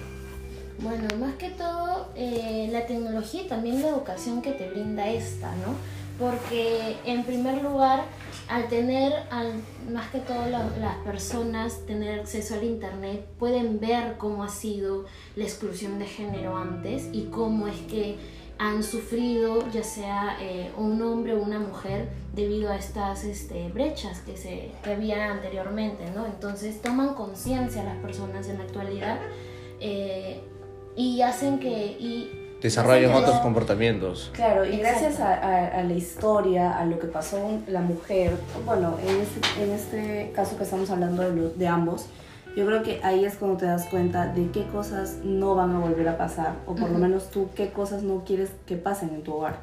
Bueno, 0.80 1.08
más 1.20 1.36
que 1.36 1.50
todo 1.50 2.10
eh, 2.16 2.68
la 2.72 2.86
tecnología 2.86 3.44
y 3.44 3.48
también 3.48 3.82
la 3.82 3.90
educación 3.90 4.42
que 4.42 4.52
te 4.52 4.70
brinda 4.70 5.08
esta, 5.10 5.52
¿no? 5.58 5.76
Porque 6.20 6.98
en 7.06 7.24
primer 7.24 7.64
lugar, 7.64 8.04
al 8.48 8.68
tener, 8.68 9.14
al, 9.32 9.54
más 9.92 10.10
que 10.12 10.20
todo 10.20 10.46
las 10.48 10.96
personas 11.06 11.86
tener 11.88 12.20
acceso 12.20 12.56
al 12.56 12.64
Internet, 12.64 13.26
pueden 13.40 13.80
ver 13.80 14.16
cómo 14.18 14.44
ha 14.44 14.50
sido 14.50 15.06
la 15.36 15.44
exclusión 15.44 15.98
de 16.00 16.06
género 16.06 16.58
antes 16.58 17.10
y 17.14 17.26
cómo 17.26 17.68
es 17.68 17.78
que 17.90 18.18
han 18.58 18.84
sufrido 18.84 19.70
ya 19.72 19.84
sea 19.84 20.38
eh, 20.40 20.72
un 20.78 21.02
hombre 21.02 21.34
o 21.34 21.42
una 21.42 21.60
mujer 21.60 22.10
debido 22.34 22.70
a 22.72 22.78
estas 22.78 23.24
este, 23.24 23.70
brechas 23.70 24.20
que 24.20 24.38
se 24.38 24.72
que 24.84 24.92
había 24.92 25.32
anteriormente, 25.32 26.06
¿no? 26.16 26.26
Entonces 26.26 26.82
toman 26.82 27.14
conciencia 27.14 27.84
las 27.84 27.98
personas 27.98 28.48
en 28.50 28.60
la 28.60 28.64
actualidad 28.64 29.20
eh, 29.80 30.42
y 30.96 31.22
hacen 31.22 31.60
que... 31.60 31.70
Y 31.70 32.40
desarrollan 32.62 33.14
otros 33.14 33.40
comportamientos. 33.40 34.32
Claro, 34.34 34.66
y 34.66 34.78
gracias 34.78 35.20
a, 35.20 35.84
la 35.84 35.94
historia, 35.94 36.80
a 36.80 36.86
lo 36.86 36.98
que 36.98 37.08
pasó 37.08 37.60
la 37.68 37.82
mujer, 37.82 38.38
bueno, 38.66 38.98
en 39.06 39.20
este, 39.20 39.64
en 39.64 39.72
este 39.72 40.32
caso 40.34 40.56
que 40.58 40.64
estamos 40.64 40.90
hablando 40.90 41.24
de, 41.24 41.50
de 41.50 41.68
ambos, 41.68 42.08
yo 42.56 42.66
creo 42.66 42.84
que 42.84 43.00
ahí 43.04 43.26
es 43.26 43.36
cuando 43.36 43.58
te 43.58 43.66
das 43.66 43.86
cuenta 43.88 44.28
de 44.28 44.50
qué 44.52 44.66
cosas 44.68 45.18
no 45.24 45.56
van 45.56 45.72
a 45.72 45.80
volver 45.80 46.08
a 46.08 46.18
pasar, 46.18 46.56
o 46.66 46.76
por 46.76 46.90
lo 46.90 47.00
menos 47.00 47.30
tú 47.32 47.50
qué 47.56 47.72
cosas 47.72 48.04
no 48.04 48.24
quieres 48.26 48.52
que 48.66 48.76
pasen 48.76 49.10
en 49.10 49.24
tu 49.24 49.34
hogar. 49.34 49.58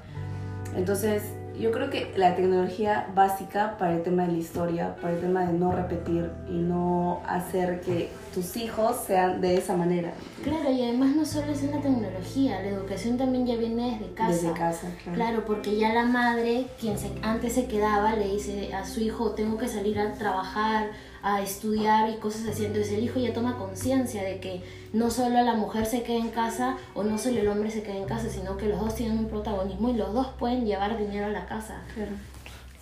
Entonces, 0.74 1.22
yo 1.58 1.72
creo 1.72 1.90
que 1.90 2.12
la 2.16 2.34
tecnología 2.36 3.08
básica 3.14 3.76
para 3.78 3.94
el 3.94 4.02
tema 4.02 4.22
de 4.22 4.32
la 4.32 4.38
historia, 4.38 4.96
para 4.96 5.12
el 5.14 5.20
tema 5.20 5.44
de 5.44 5.52
no 5.52 5.72
repetir 5.72 6.30
y 6.48 6.54
no 6.54 7.20
hacer 7.26 7.80
que 7.82 8.08
tus 8.32 8.56
hijos 8.56 8.96
sean 9.06 9.40
de 9.40 9.58
esa 9.58 9.76
manera. 9.76 10.12
Claro, 10.42 10.70
y 10.70 10.82
además 10.82 11.14
no 11.14 11.24
solo 11.24 11.52
es 11.52 11.62
en 11.62 11.72
la 11.72 11.80
tecnología, 11.80 12.62
la 12.62 12.68
educación 12.68 13.18
también 13.18 13.46
ya 13.46 13.56
viene 13.56 13.98
desde 13.98 14.14
casa. 14.14 14.30
Desde 14.30 14.52
casa, 14.52 14.88
claro. 15.02 15.16
Claro, 15.16 15.44
porque 15.44 15.76
ya 15.76 15.92
la 15.92 16.04
madre, 16.04 16.66
quien 16.80 16.96
antes 17.22 17.52
se 17.52 17.66
quedaba, 17.66 18.14
le 18.14 18.28
dice 18.28 18.72
a 18.72 18.86
su 18.86 19.00
hijo, 19.00 19.32
tengo 19.32 19.58
que 19.58 19.68
salir 19.68 19.98
a 19.98 20.14
trabajar 20.14 20.90
a 21.22 21.42
estudiar 21.42 22.10
y 22.10 22.16
cosas 22.16 22.46
así. 22.48 22.64
Entonces 22.64 22.92
el 22.92 23.04
hijo 23.04 23.20
ya 23.20 23.32
toma 23.32 23.56
conciencia 23.58 24.22
de 24.22 24.40
que 24.40 24.62
no 24.92 25.10
solo 25.10 25.42
la 25.42 25.54
mujer 25.54 25.86
se 25.86 26.02
queda 26.02 26.18
en 26.18 26.30
casa 26.30 26.76
o 26.94 27.02
no 27.02 27.18
solo 27.18 27.40
el 27.40 27.48
hombre 27.48 27.70
se 27.70 27.82
queda 27.82 27.96
en 27.96 28.06
casa, 28.06 28.28
sino 28.28 28.56
que 28.56 28.66
los 28.66 28.80
dos 28.80 28.94
tienen 28.94 29.18
un 29.18 29.28
protagonismo 29.28 29.90
y 29.90 29.94
los 29.94 30.12
dos 30.14 30.28
pueden 30.38 30.64
llevar 30.64 30.98
dinero 30.98 31.26
a 31.26 31.30
la 31.30 31.46
casa. 31.46 31.82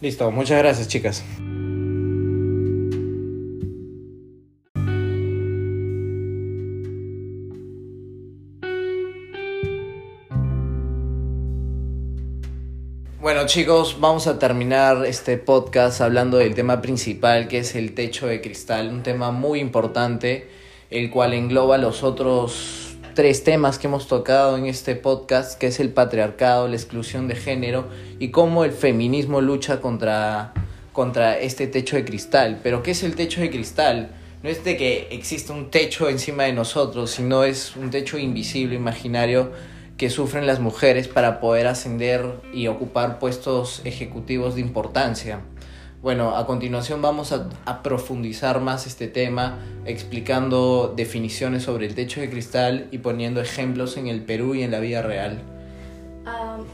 Listo, 0.01 0.31
muchas 0.31 0.59
gracias 0.59 0.89
chicas. 0.89 1.25
Bueno 13.39 13.51
chicos, 13.51 13.99
vamos 14.01 14.27
a 14.27 14.37
terminar 14.41 15.07
este 15.07 15.39
podcast 15.39 16.01
hablando 16.01 16.39
del 16.39 16.57
tema 16.57 16.83
principal 16.83 17.47
que 17.47 17.59
es 17.59 17.77
el 17.77 17.95
techo 17.95 18.27
de 18.27 18.41
cristal, 18.41 18.89
un 18.89 19.05
tema 19.05 19.31
muy 19.31 19.61
importante, 19.61 20.49
el 20.91 21.09
cual 21.09 21.35
engloba 21.35 21.79
los 21.79 22.03
otros 22.03 22.97
tres 23.15 23.45
temas 23.45 23.79
que 23.79 23.87
hemos 23.87 24.09
tocado 24.09 24.59
en 24.59 24.67
este 24.67 24.97
podcast, 24.97 25.57
que 25.57 25.69
es 25.69 25.79
el 25.79 25.91
patriarcado, 25.91 26.67
la 26.67 26.75
exclusión 26.75 27.29
de 27.29 27.37
género 27.37 27.87
y 28.19 28.33
cómo 28.33 28.65
el 28.65 28.73
feminismo 28.73 29.41
lucha 29.41 29.81
contra, 29.81 30.53
contra 30.93 31.39
este 31.39 31.69
techo 31.69 31.95
de 31.95 32.05
cristal. 32.05 32.59
Pero 32.65 32.83
¿qué 32.83 32.91
es 32.91 33.05
el 33.05 33.15
techo 33.15 33.41
de 33.41 33.51
cristal? 33.51 34.11
No 34.43 34.51
es 34.51 34.65
de 34.65 34.77
que 34.77 35.07
existe 35.13 35.53
un 35.53 35.71
techo 35.71 36.09
encima 36.09 36.43
de 36.43 36.55
nosotros, 36.55 37.13
sino 37.13 37.45
es 37.45 37.77
un 37.77 37.91
techo 37.91 38.19
invisible, 38.19 38.75
imaginario, 38.75 39.53
que 39.99 40.11
sufren 40.11 40.47
las 40.47 40.61
mujeres 40.61 41.09
para 41.09 41.41
poder 41.41 41.67
ascender 41.67 42.25
y 42.53 42.69
ocupar 42.69 43.19
puestos 43.19 43.83
ejecutivos 43.85 44.55
de 44.55 44.61
importancia. 44.61 45.41
Bueno, 46.01 46.37
a 46.37 46.47
continuación 46.47 47.03
vamos 47.03 47.33
a, 47.33 47.83
profundizar 47.83 48.61
más 48.61 48.87
este 48.87 49.09
tema, 49.09 49.59
explicando 49.85 50.95
definiciones 50.97 51.65
sobre 51.65 51.87
el 51.87 51.97
techo 51.97 52.21
de 52.21 52.31
cristal 52.31 52.87
y 52.93 52.99
poniendo 52.99 53.41
ejemplos 53.41 53.97
en 53.97 54.07
el 54.07 54.23
Perú 54.23 54.55
y 54.55 54.63
en 54.63 54.71
la 54.71 54.79
vida 54.79 55.03
real. 55.03 55.43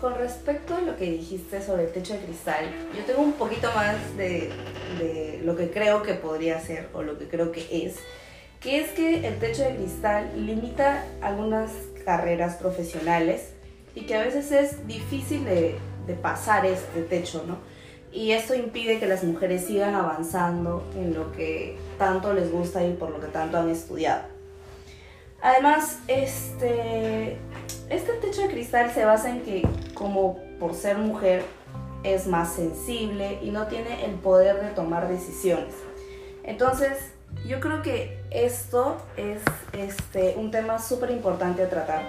con 0.03 0.15
respecto 0.17 0.75
a 0.75 0.83
lo 0.83 0.95
que 0.97 1.11
dijiste 1.11 1.63
sobre 1.63 1.85
el 1.85 1.93
techo 1.93 2.13
de 2.13 2.21
cristal, 2.21 2.67
yo 2.95 3.05
tengo 3.05 3.23
un 3.23 3.33
poquito 3.33 3.69
más 3.75 3.97
de, 4.19 4.51
de 4.99 5.41
lo 5.43 5.57
que 5.57 5.71
creo 5.71 6.03
que 6.03 6.13
podría 6.13 6.61
ser 6.61 6.91
o 6.93 7.03
lo 7.03 7.19
que 7.19 7.27
creo 7.29 7.53
que 7.53 7.87
es, 7.87 7.97
que 8.61 8.81
es 8.81 8.91
que 8.91 9.27
el 9.27 9.39
techo 9.39 9.63
de 9.63 9.77
cristal 9.77 10.31
limita 10.45 11.07
algunas 11.23 11.71
carreras 12.05 12.57
profesionales 12.57 13.51
y 13.95 14.03
que 14.03 14.15
a 14.15 14.21
veces 14.21 14.53
es 14.53 14.87
difícil 14.87 15.45
de, 15.45 15.77
pasar 16.21 16.67
este 16.67 17.03
techo, 17.03 17.45
¿no? 17.47 17.59
Y 18.13 18.33
esto 18.33 18.55
impide 18.55 19.01
que 19.01 19.07
las 19.07 19.25
mujeres 19.25 19.65
sigan 19.65 19.95
avanzando 19.95 20.85
en 20.95 21.15
lo 21.15 21.33
que 21.33 21.77
tanto 21.99 22.33
les 22.33 22.53
gusta 22.53 22.85
y 22.85 22.93
por 22.93 23.11
lo 23.11 23.21
que 23.21 23.27
tanto 23.27 23.59
han 23.59 23.71
estudiado. 23.71 24.23
Además, 25.43 25.99
este, 26.07 27.39
este 27.91 28.13
techo 28.21 28.43
de 28.43 28.49
cristal 28.49 28.91
se 28.93 29.05
basa 29.05 29.31
en 29.31 29.41
que 29.43 29.67
como 29.95 30.39
por 30.61 30.75
ser 30.75 30.99
mujer 30.99 31.43
es 32.05 32.27
más 32.27 32.53
sensible 32.53 33.39
y 33.43 33.51
no 33.51 33.67
tiene 33.67 34.05
el 34.05 34.13
poder 34.13 34.61
de 34.61 34.69
tomar 34.69 35.09
decisiones. 35.09 35.75
Entonces, 36.45 37.14
yo 37.47 37.61
creo 37.61 37.83
que 37.83 38.19
esto 38.31 38.97
es 39.17 39.41
este, 39.73 40.35
un 40.37 40.51
tema 40.51 40.79
súper 40.79 41.11
importante 41.11 41.63
a 41.63 41.69
tratar 41.69 42.03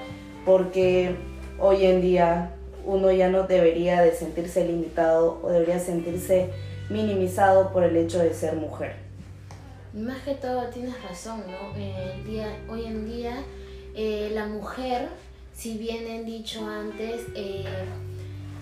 porque 0.46 1.16
hoy 1.60 1.86
en 1.86 2.02
día 2.02 2.52
uno 2.86 3.12
ya 3.12 3.30
no 3.30 3.44
debería 3.44 4.02
de 4.02 4.14
sentirse 4.14 4.66
limitado 4.66 5.42
o 5.44 5.50
debería 5.50 5.80
sentirse 5.80 6.52
minimizado 6.90 7.74
por 7.74 7.84
el 7.84 7.98
hecho 7.98 8.20
de 8.20 8.34
ser 8.34 8.56
mujer. 8.56 8.96
Más 9.94 10.22
que 10.24 10.36
todo 10.36 10.68
tienes 10.68 11.02
razón, 11.04 11.42
¿no? 11.48 12.72
Hoy 12.72 12.86
en 12.86 13.06
día 13.06 13.44
eh, 13.96 14.32
la 14.34 14.46
mujer, 14.46 15.08
si 15.54 15.78
bien 15.78 16.06
he 16.06 16.24
dicho 16.24 16.68
antes, 16.68 17.22
eh, 17.34 17.64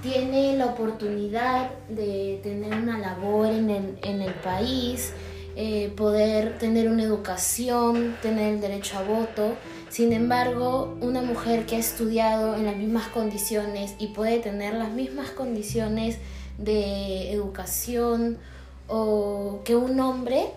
tiene 0.01 0.57
la 0.57 0.67
oportunidad 0.67 1.71
de 1.89 2.39
tener 2.43 2.73
una 2.73 2.99
labor 2.99 3.47
en 3.47 3.69
el, 3.69 3.97
en 4.03 4.21
el 4.21 4.33
país, 4.35 5.13
eh, 5.55 5.93
poder 5.95 6.57
tener 6.57 6.89
una 6.89 7.03
educación, 7.03 8.17
tener 8.21 8.55
el 8.55 8.61
derecho 8.61 8.97
a 8.97 9.03
voto. 9.03 9.55
Sin 9.89 10.11
embargo, 10.11 10.97
una 11.01 11.21
mujer 11.21 11.67
que 11.67 11.75
ha 11.75 11.79
estudiado 11.79 12.55
en 12.55 12.65
las 12.65 12.75
mismas 12.75 13.07
condiciones 13.09 13.93
y 13.99 14.07
puede 14.07 14.39
tener 14.39 14.73
las 14.73 14.91
mismas 14.91 15.29
condiciones 15.29 16.17
de 16.57 17.31
educación 17.31 18.39
o 18.87 19.59
que 19.63 19.75
un 19.75 19.99
hombre, 19.99 20.47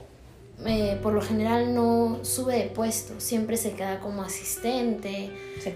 eh, 0.64 0.98
por 1.02 1.12
lo 1.12 1.20
general 1.20 1.74
no 1.74 2.20
sube 2.22 2.56
de 2.56 2.64
puesto, 2.64 3.20
siempre 3.20 3.58
se 3.58 3.72
queda 3.72 4.00
como 4.00 4.22
asistente 4.22 5.30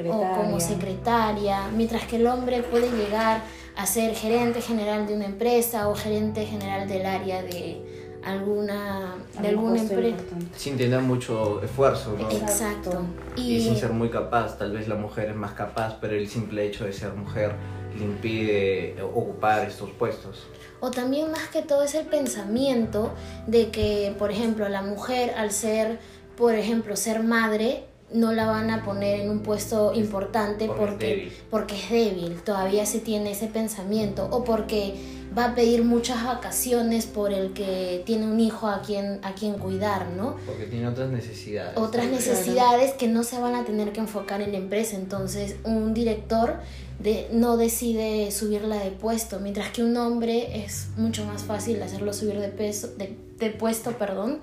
o 0.09 0.33
como 0.35 0.61
secretaria, 0.61 1.69
mientras 1.77 2.05
que 2.05 2.17
el 2.17 2.27
hombre 2.27 2.63
puede 2.63 2.91
llegar 2.91 3.43
a 3.77 3.85
ser 3.85 4.15
gerente 4.15 4.63
general 4.63 5.07
de 5.07 5.15
una 5.15 5.27
empresa 5.27 5.89
o 5.91 5.95
gerente 5.95 6.47
general 6.47 6.89
del 6.89 7.05
área 7.05 7.43
de 7.43 8.00
alguna 8.25 9.15
de 9.41 9.49
alguna 9.49 9.81
empresa 9.81 10.17
sin 10.57 10.77
tener 10.77 11.01
mucho 11.01 11.63
esfuerzo 11.63 12.17
¿no? 12.19 12.31
exacto. 12.31 13.03
Y, 13.37 13.61
sin 13.61 13.77
ser 13.77 13.93
muy 13.93 14.11
capaz 14.11 14.59
tal 14.59 14.73
vez 14.73 14.89
la 14.89 14.97
mujer 14.97 15.31
es 15.31 15.37
más 15.37 15.53
capaz 15.53 15.97
pero 16.01 16.15
el 16.15 16.29
simple 16.29 16.67
hecho 16.67 16.85
de 16.85 16.93
ser 16.93 17.13
mujer 17.13 17.55
le 17.99 18.05
impide 18.05 19.03
ocupar 19.03 19.67
estos 19.67 19.91
puestos. 19.91 20.47
O 20.79 20.91
también 20.91 21.31
más 21.31 21.49
que 21.49 21.63
todo 21.63 21.83
es 21.83 21.95
el 21.95 22.07
pensamiento 22.07 23.13
de 23.47 23.71
que 23.71 24.15
por 24.19 24.31
ejemplo 24.31 24.69
la 24.69 24.83
mujer 24.83 25.35
al 25.37 25.51
ser 25.51 25.99
por 26.37 26.55
ejemplo 26.55 26.97
ser 26.97 27.23
madre 27.23 27.85
no 28.13 28.33
la 28.33 28.47
van 28.47 28.71
a 28.71 28.85
poner 28.85 29.21
en 29.21 29.31
un 29.31 29.41
puesto 29.41 29.93
importante 29.95 30.67
porque, 30.67 31.27
es 31.27 31.33
porque 31.51 31.77
es 31.77 31.91
débil, 31.91 32.41
todavía 32.43 32.85
se 32.87 33.01
tiene 33.01 33.33
ese 33.33 33.47
pensamiento, 33.47 34.29
o 34.31 34.45
porque 34.45 34.95
va 35.37 35.47
a 35.47 35.55
pedir 35.55 35.85
muchas 35.85 36.25
vacaciones 36.25 37.07
por 37.07 37.33
el 37.33 37.53
que 37.53 38.03
tiene 38.07 38.27
un 38.27 38.41
hijo 38.41 38.67
a 38.69 38.83
quien, 38.83 39.21
a 39.23 39.35
quien 39.35 39.55
cuidar, 39.55 40.11
¿no? 40.11 40.37
Porque 40.47 40.67
tiene 40.67 40.89
otras 40.89 41.11
necesidades. 41.11 41.77
Otras 41.77 42.07
necesidades 42.07 42.93
que 42.95 43.09
no 43.09 43.23
se 43.23 43.39
van 43.39 43.55
a 43.55 43.65
tener 43.65 43.93
que 43.93 44.01
enfocar 44.01 44.41
en 44.41 44.53
la 44.53 44.59
empresa, 44.59 44.97
entonces 44.97 45.57
un 45.65 45.95
director 45.95 46.57
de, 46.99 47.29
no 47.33 47.57
decide 47.57 48.31
subirla 48.31 48.77
de 48.77 48.91
puesto, 48.91 49.41
mientras 49.41 49.71
que 49.71 49.83
un 49.83 49.97
hombre 49.97 50.65
es 50.65 50.89
mucho 50.97 51.25
más 51.25 51.45
fácil 51.45 51.83
hacerlo 51.83 52.13
subir 52.13 52.39
de, 52.39 52.49
peso, 52.49 52.89
de, 52.99 53.17
de 53.39 53.51
puesto, 53.51 53.93
perdón, 53.93 54.41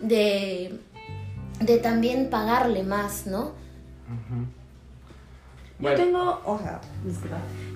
de 0.00 0.78
de 1.66 1.78
también 1.78 2.28
pagarle 2.30 2.82
más, 2.82 3.26
¿no? 3.26 3.52
Yo 5.78 5.94
tengo, 5.94 6.40
o 6.44 6.58
sea, 6.58 6.80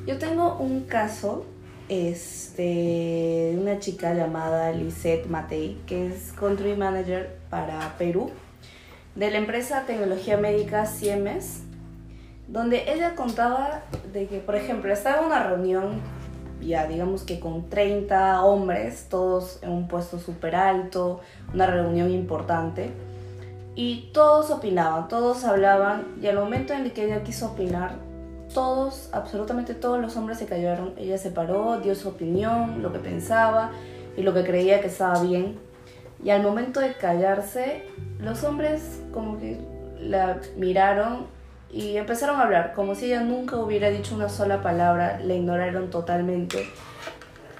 yo 0.07 0.19
tengo 0.19 0.57
un 0.59 0.83
caso 0.85 1.45
este, 1.89 3.57
una 3.59 3.79
chica 3.79 4.15
llamada 4.15 4.73
Lisette 4.73 5.27
Matei, 5.27 5.81
que 5.87 6.09
es 6.09 6.33
Country 6.33 6.77
Manager 6.77 7.39
para 7.51 7.95
Perú, 7.99 8.31
de 9.15 9.31
la 9.31 9.39
empresa 9.39 9.85
Tecnología 9.87 10.37
Médica 10.37 10.87
Siemens, 10.87 11.63
donde 12.49 12.93
ella 12.93 13.15
contaba 13.15 13.83
de 14.13 14.27
que, 14.27 14.39
por 14.39 14.57
ejemplo, 14.57 14.93
estaba 14.93 15.21
en 15.21 15.27
una 15.27 15.43
reunión, 15.45 16.01
ya 16.61 16.87
digamos 16.87 17.23
que 17.23 17.41
con 17.41 17.69
30 17.69 18.43
hombres, 18.43 19.07
todos 19.09 19.59
en 19.63 19.71
un 19.71 19.89
puesto 19.89 20.19
súper 20.19 20.55
alto, 20.55 21.21
una 21.55 21.67
reunión 21.67 22.11
importante, 22.11 22.91
y 23.75 24.11
todos 24.13 24.51
opinaban, 24.51 25.07
todos 25.09 25.45
hablaban 25.45 26.07
y 26.21 26.27
al 26.27 26.37
momento 26.37 26.73
en 26.73 26.83
el 26.83 26.93
que 26.93 27.05
ella 27.05 27.23
quiso 27.23 27.49
opinar, 27.49 27.97
todos, 28.57 29.11
absolutamente 29.13 29.75
todos 29.75 30.01
los 30.01 30.17
hombres 30.17 30.39
se 30.39 30.47
callaron. 30.47 30.95
Ella 30.97 31.19
se 31.19 31.31
paró, 31.31 31.79
dio 31.79 31.95
su 31.95 32.09
opinión, 32.09 32.81
lo 32.81 32.91
que 32.91 32.99
pensaba 32.99 33.71
y 34.17 34.23
lo 34.23 34.33
que 34.33 34.45
creía 34.45 34.81
que 34.81 34.87
estaba 34.87 35.21
bien. 35.23 35.59
Y 36.25 36.31
al 36.31 36.43
momento 36.43 36.81
de 36.81 36.95
callarse, 36.95 37.83
los 38.19 38.45
hombres 38.45 39.03
como 39.13 39.39
que 39.39 39.61
la 40.01 40.41
miraron 40.57 41.27
y 41.71 41.99
empezaron 41.99 42.41
a 42.41 42.45
hablar, 42.45 42.73
como 42.73 42.95
si 42.95 43.05
ella 43.05 43.21
nunca 43.21 43.57
hubiera 43.57 43.91
dicho 43.91 44.15
una 44.15 44.31
sola 44.31 44.63
palabra, 44.63 45.21
la 45.23 45.35
ignoraron 45.35 45.91
totalmente. 45.91 46.67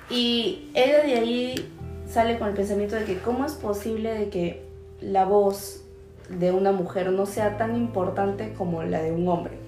Y 0.09 0.71
ella 0.73 1.03
de 1.03 1.15
ahí 1.15 1.75
sale 2.09 2.39
con 2.39 2.49
el 2.49 2.55
pensamiento 2.55 2.97
de 2.97 3.05
que 3.05 3.19
cómo 3.19 3.45
es 3.45 3.53
posible 3.53 4.15
de 4.15 4.31
que 4.31 4.65
la 5.03 5.27
voz 5.27 5.83
de 6.31 6.53
una 6.53 6.73
mujer 6.73 7.13
no 7.13 7.27
sea 7.27 7.59
tan 7.59 7.77
importante 7.77 8.55
como 8.55 8.83
la 8.83 9.03
de 9.03 9.13
un 9.13 9.29
hombre, 9.29 9.66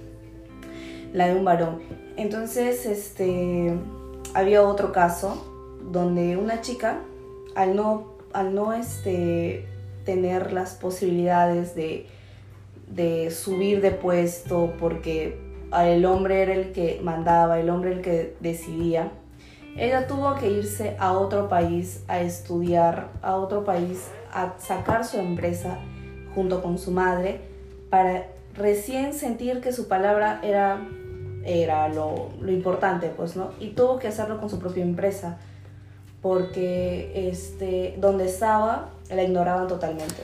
la 1.12 1.28
de 1.28 1.34
un 1.34 1.44
varón. 1.44 1.80
Entonces, 2.16 2.86
este, 2.86 3.74
había 4.34 4.62
otro 4.62 4.92
caso 4.92 5.78
donde 5.90 6.36
una 6.36 6.60
chica, 6.60 7.00
al 7.54 7.76
no, 7.76 8.14
al 8.32 8.54
no 8.54 8.72
este, 8.72 9.66
tener 10.04 10.52
las 10.52 10.74
posibilidades 10.74 11.74
de, 11.74 12.06
de 12.88 13.30
subir 13.30 13.80
de 13.80 13.90
puesto, 13.90 14.72
porque 14.78 15.38
el 15.76 16.04
hombre 16.06 16.42
era 16.42 16.54
el 16.54 16.72
que 16.72 17.00
mandaba, 17.02 17.60
el 17.60 17.70
hombre 17.70 17.92
el 17.92 18.00
que 18.00 18.36
decidía, 18.40 19.12
ella 19.76 20.06
tuvo 20.06 20.34
que 20.34 20.50
irse 20.50 20.96
a 20.98 21.12
otro 21.12 21.48
país 21.48 22.02
a 22.08 22.20
estudiar, 22.20 23.10
a 23.22 23.36
otro 23.36 23.64
país 23.64 24.08
a 24.32 24.54
sacar 24.58 25.04
su 25.04 25.18
empresa 25.18 25.78
junto 26.34 26.62
con 26.62 26.78
su 26.78 26.90
madre 26.90 27.40
para 27.88 28.26
recién 28.58 29.14
sentir 29.14 29.60
que 29.60 29.72
su 29.72 29.88
palabra 29.88 30.40
era, 30.42 30.80
era 31.44 31.88
lo, 31.88 32.30
lo 32.40 32.52
importante, 32.52 33.10
pues, 33.16 33.36
¿no? 33.36 33.52
Y 33.60 33.68
tuvo 33.68 33.98
que 33.98 34.08
hacerlo 34.08 34.38
con 34.38 34.50
su 34.50 34.58
propia 34.58 34.82
empresa, 34.82 35.38
porque 36.20 37.30
este, 37.30 37.94
donde 37.98 38.26
estaba 38.26 38.90
la 39.10 39.22
ignoraban 39.22 39.68
totalmente. 39.68 40.22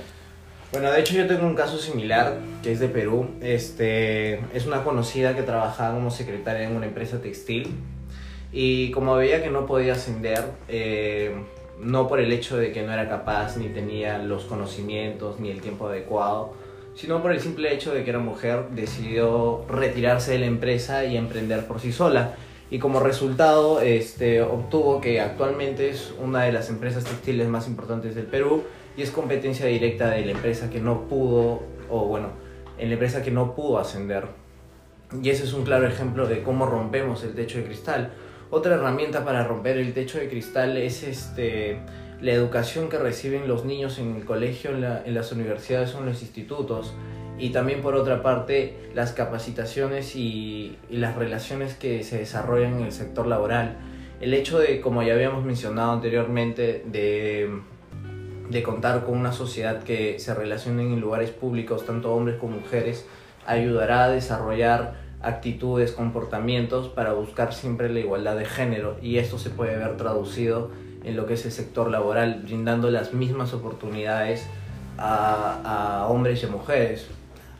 Bueno, 0.73 0.91
de 0.91 1.01
hecho 1.01 1.15
yo 1.15 1.29
tengo 1.29 1.47
un 1.47 1.55
caso 1.55 1.79
similar, 1.79 2.39
que 2.63 2.73
es 2.73 2.81
de 2.81 2.89
Perú. 2.89 3.29
Este, 3.41 4.41
es 4.57 4.67
una 4.67 4.83
conocida 4.83 5.37
que 5.37 5.43
trabajaba 5.43 5.95
como 5.95 6.11
secretaria 6.11 6.69
en 6.69 6.75
una 6.75 6.87
empresa 6.87 7.21
textil 7.21 7.77
y 8.53 8.91
como 8.91 9.15
veía 9.15 9.43
que 9.43 9.51
no 9.51 9.67
podía 9.67 9.93
ascender, 9.93 10.45
eh, 10.69 11.35
no 11.81 12.09
por 12.09 12.21
el 12.21 12.33
hecho 12.33 12.57
de 12.57 12.73
que 12.73 12.83
no 12.83 12.93
era 12.93 13.09
capaz 13.09 13.57
ni 13.57 13.69
tenía 13.69 14.19
los 14.19 14.45
conocimientos 14.45 15.39
ni 15.39 15.51
el 15.51 15.61
tiempo 15.61 15.87
adecuado, 15.87 16.55
sino 16.95 17.23
por 17.23 17.33
el 17.33 17.41
simple 17.41 17.73
hecho 17.73 17.93
de 17.93 18.05
que 18.05 18.11
era 18.11 18.19
mujer, 18.19 18.69
decidió 18.71 19.65
retirarse 19.69 20.33
de 20.33 20.39
la 20.39 20.47
empresa 20.47 21.05
y 21.05 21.17
emprender 21.17 21.67
por 21.67 21.81
sí 21.81 21.93
sola. 21.93 22.35
Y 22.71 22.79
como 22.79 23.01
resultado 23.01 23.81
este, 23.81 24.43
obtuvo 24.43 25.01
que 25.01 25.21
actualmente 25.21 25.91
es 25.91 26.15
una 26.21 26.45
de 26.45 26.53
las 26.53 26.71
empresas 26.71 27.05
textiles 27.05 27.49
más 27.49 27.69
importantes 27.69 28.15
del 28.15 28.27
Perú 28.27 28.65
y 28.97 29.03
es 29.03 29.11
competencia 29.11 29.67
directa 29.67 30.11
de 30.11 30.25
la 30.25 30.33
empresa 30.33 30.71
que 30.71 30.81
no 30.81 31.03
pudo, 31.09 31.63
o 31.91 32.07
bueno, 32.07 32.29
en 32.79 32.89
la 32.89 32.95
empresa 32.95 33.23
que 33.23 33.31
no 33.31 33.55
pudo 33.55 33.79
ascender. 33.79 34.27
Y 35.23 35.31
ese 35.31 35.45
es 35.45 35.53
un 35.53 35.65
claro 35.65 35.87
ejemplo 35.87 36.27
de 36.27 36.43
cómo 36.43 36.67
rompemos 36.67 37.23
el 37.23 37.35
techo 37.35 37.59
de 37.59 37.65
cristal 37.65 38.13
otra 38.55 38.77
herramienta 38.77 39.25
para 39.25 39.43
romper 39.43 39.79
el 39.79 39.93
techo 39.93 40.19
de 40.19 40.29
cristal 40.29 40.77
es 40.77 41.03
este, 41.03 41.81
la 42.25 42.33
educación 42.33 42.89
que 42.89 42.97
reciben 42.97 43.47
los 43.47 43.67
niños 43.67 43.99
en 43.99 44.17
el 44.17 44.25
colegio, 44.25 44.71
en, 44.71 45.15
las 45.15 45.31
universidades 45.31 45.95
o 45.95 45.99
en 45.99 46.07
los 46.07 46.23
institutos. 46.23 46.95
Y 47.39 47.51
también 47.51 47.83
por 47.83 47.97
otra 47.97 48.23
parte 48.23 48.89
las 48.95 49.13
capacitaciones 49.13 50.17
y, 50.17 50.79
las 50.89 51.17
relaciones 51.17 51.75
que 51.75 52.03
se 52.03 52.17
desarrollan 52.17 52.79
en 52.79 52.85
el 52.85 52.93
sector 52.93 53.27
laboral. 53.27 53.77
El 54.23 54.33
hecho 54.33 54.59
de, 54.59 54.81
como 54.81 55.03
ya 55.03 55.13
habíamos 55.13 55.45
mencionado 55.45 55.93
anteriormente, 55.93 56.83
de, 56.87 57.61
de 58.49 58.63
contar 58.63 59.05
con 59.05 59.19
una 59.19 59.33
sociedad 59.33 59.83
que 59.83 60.19
se 60.19 60.33
relacione 60.33 60.83
en 60.83 61.01
lugares 61.01 61.29
públicos, 61.29 61.85
tanto 61.85 62.15
hombres 62.15 62.39
como 62.39 62.57
mujeres, 62.57 63.05
ayudará 63.45 64.05
a 64.05 64.09
desarrollar 64.09 64.95
actitudes, 65.21 65.93
comportamientos 65.93 66.89
para 66.89 67.13
buscar 67.13 67.53
siempre 67.53 67.91
la 67.91 68.01
igualdad 68.01 68.39
de 68.39 68.47
género 68.47 68.97
y 69.03 69.19
esto 69.19 69.39
se 69.39 69.51
puede 69.51 69.77
ver 69.77 69.99
traducido 69.99 70.71
en 71.05 71.17
lo 71.17 71.27
que 71.27 71.35
es 71.35 71.45
el 71.45 71.53
sector 71.53 71.91
laboral, 71.91 72.43
brindando 72.45 72.91
las 72.91 73.13
mismas 73.13 73.53
oportunidades 73.55 74.47
a, 74.99 76.07
hombres 76.09 76.43
y 76.43 76.47
a 76.47 76.49
mujeres. 76.49 77.07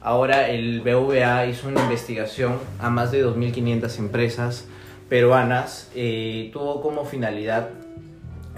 Ahora 0.01 0.49
el 0.49 0.81
BVA 0.81 1.47
hizo 1.47 1.69
una 1.69 1.83
investigación 1.83 2.59
a 2.79 2.91
más 2.91 3.11
de 3.11 3.25
2.500 3.25 3.99
empresas 3.99 4.67
peruanas 5.09 5.91
eh, 5.95 6.51
tuvo 6.53 6.81
como 6.81 7.05
finalidad 7.05 7.71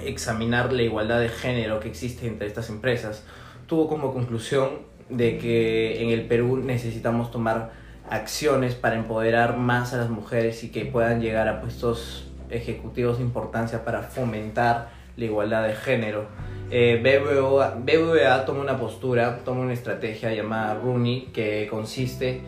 examinar 0.00 0.72
la 0.72 0.82
igualdad 0.82 1.20
de 1.20 1.28
género 1.28 1.80
que 1.80 1.88
existe 1.88 2.26
entre 2.26 2.46
estas 2.46 2.70
empresas. 2.70 3.24
Tuvo 3.66 3.88
como 3.88 4.12
conclusión 4.12 4.80
de 5.08 5.38
que 5.38 6.02
en 6.02 6.10
el 6.10 6.26
Perú 6.26 6.58
necesitamos 6.58 7.30
tomar 7.30 7.72
acciones 8.08 8.74
para 8.74 8.96
empoderar 8.96 9.56
más 9.56 9.92
a 9.92 9.96
las 9.96 10.10
mujeres 10.10 10.62
y 10.64 10.70
que 10.70 10.84
puedan 10.84 11.20
llegar 11.20 11.48
a 11.48 11.60
puestos 11.60 12.24
ejecutivos 12.50 13.18
de 13.18 13.24
importancia 13.24 13.84
para 13.84 14.02
fomentar 14.02 14.90
la 15.16 15.24
igualdad 15.24 15.66
de 15.66 15.74
género. 15.74 16.26
Eh, 16.70 17.00
BBVA, 17.02 18.44
toma 18.44 18.60
una 18.60 18.78
postura, 18.78 19.40
toma 19.44 19.60
una 19.60 19.72
estrategia 19.72 20.34
llamada 20.34 20.74
RUNI 20.74 21.30
que 21.32 21.66
consiste 21.70 22.42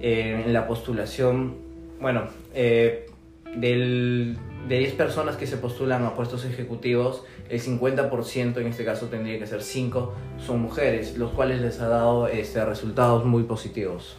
en 0.00 0.52
la 0.52 0.66
postulación, 0.66 1.56
bueno, 2.00 2.24
eh, 2.54 3.06
de 3.56 4.36
10 4.68 4.94
personas 4.94 5.36
que 5.36 5.46
se 5.46 5.56
postulan 5.56 6.04
a 6.04 6.14
puestos 6.14 6.44
ejecutivos, 6.44 7.24
el 7.48 7.60
50% 7.60 8.58
en 8.58 8.66
este 8.66 8.84
caso 8.84 9.06
tendría 9.06 9.38
que 9.38 9.46
ser 9.46 9.62
5 9.62 10.14
son 10.38 10.60
mujeres, 10.60 11.16
los 11.16 11.30
cuales 11.32 11.60
les 11.60 11.80
ha 11.80 11.88
dado 11.88 12.28
este, 12.28 12.64
resultados 12.64 13.24
muy 13.24 13.44
positivos. 13.44 14.16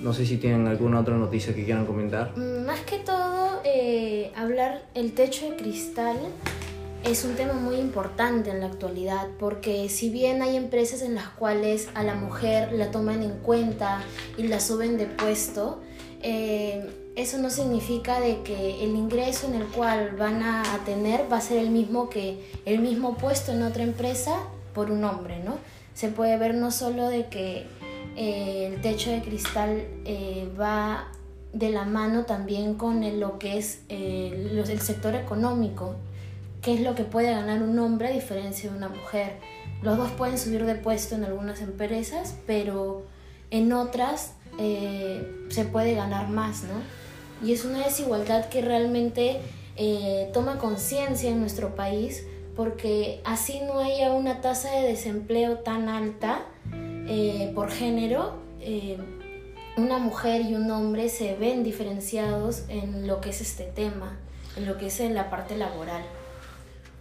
No 0.00 0.12
sé 0.12 0.26
si 0.26 0.36
tienen 0.36 0.66
alguna 0.66 1.00
otra 1.00 1.16
noticia 1.16 1.54
que 1.54 1.64
quieran 1.64 1.84
comentar. 1.84 2.36
Más 2.36 2.80
que 2.80 2.98
todo, 2.98 3.60
eh, 3.64 4.32
hablar 4.36 4.82
el 4.94 5.12
techo 5.12 5.50
de 5.50 5.56
cristal 5.56 6.16
es 7.04 7.24
un 7.24 7.34
tema 7.34 7.54
muy 7.54 7.76
importante 7.76 8.50
en 8.50 8.60
la 8.60 8.66
actualidad 8.66 9.28
porque 9.38 9.88
si 9.88 10.10
bien 10.10 10.42
hay 10.42 10.56
empresas 10.56 11.02
en 11.02 11.14
las 11.14 11.28
cuales 11.28 11.88
a 11.94 12.02
la 12.02 12.14
mujer 12.14 12.72
la 12.72 12.90
toman 12.90 13.22
en 13.22 13.38
cuenta 13.38 14.02
y 14.36 14.44
la 14.44 14.60
suben 14.60 14.98
de 14.98 15.06
puesto, 15.06 15.80
eh, 16.22 16.88
eso 17.16 17.38
no 17.38 17.50
significa 17.50 18.20
de 18.20 18.42
que 18.42 18.84
el 18.84 18.90
ingreso 18.94 19.48
en 19.48 19.54
el 19.54 19.66
cual 19.66 20.14
van 20.16 20.42
a, 20.42 20.62
tener 20.84 21.30
va 21.30 21.38
a 21.38 21.40
ser 21.40 21.58
el 21.58 21.70
mismo 21.70 22.08
que 22.08 22.40
el 22.64 22.78
mismo 22.78 23.16
puesto 23.16 23.52
en 23.52 23.62
otra 23.62 23.82
empresa 23.82 24.36
por 24.74 24.90
un 24.90 25.02
hombre, 25.02 25.40
¿no? 25.44 25.58
Se 25.94 26.08
puede 26.08 26.36
ver 26.36 26.54
no 26.54 26.70
solo 26.70 27.08
de 27.08 27.26
que 27.26 27.66
eh, 28.20 28.66
el 28.66 28.80
techo 28.80 29.12
de 29.12 29.22
cristal 29.22 29.86
eh, 30.04 30.50
va 30.60 31.06
de 31.52 31.70
la 31.70 31.84
mano 31.84 32.24
también 32.24 32.74
con 32.74 33.20
lo 33.20 33.38
que 33.38 33.58
es 33.58 33.82
eh, 33.88 34.50
el 34.68 34.80
sector 34.80 35.14
económico, 35.14 35.94
que 36.60 36.74
es 36.74 36.80
lo 36.80 36.96
que 36.96 37.04
puede 37.04 37.30
ganar 37.30 37.62
un 37.62 37.78
hombre 37.78 38.08
a 38.08 38.10
diferencia 38.10 38.72
de 38.72 38.76
una 38.76 38.88
mujer. 38.88 39.38
Los 39.82 39.96
dos 39.96 40.10
pueden 40.10 40.36
subir 40.36 40.64
de 40.64 40.74
puesto 40.74 41.14
en 41.14 41.22
algunas 41.22 41.60
empresas, 41.60 42.34
pero 42.44 43.04
en 43.52 43.72
otras 43.72 44.34
se 44.58 45.64
puede 45.70 45.94
ganar 45.94 46.28
más, 46.28 46.64
¿no? 46.64 47.46
Y 47.46 47.52
es 47.52 47.64
una 47.64 47.84
desigualdad 47.84 48.48
que 48.48 48.62
realmente 48.62 49.40
toma 50.32 50.58
conciencia 50.58 51.30
en 51.30 51.38
nuestro 51.38 51.76
país 51.76 52.24
porque 52.56 53.20
así 53.24 53.60
no 53.60 53.78
haya 53.78 54.10
una 54.10 54.40
tasa 54.40 54.72
de 54.72 54.88
desempleo 54.88 55.58
tan 55.58 55.88
alta, 55.88 56.44
eh, 57.08 57.52
por 57.54 57.70
género, 57.70 58.34
eh, 58.60 58.98
una 59.78 59.98
mujer 59.98 60.42
y 60.42 60.54
un 60.54 60.70
hombre 60.70 61.08
se 61.08 61.36
ven 61.36 61.64
diferenciados 61.64 62.64
en 62.68 63.06
lo 63.06 63.22
que 63.22 63.30
es 63.30 63.40
este 63.40 63.64
tema, 63.64 64.18
en 64.56 64.66
lo 64.66 64.76
que 64.76 64.88
es 64.88 65.00
en 65.00 65.14
la 65.14 65.30
parte 65.30 65.56
laboral. 65.56 66.02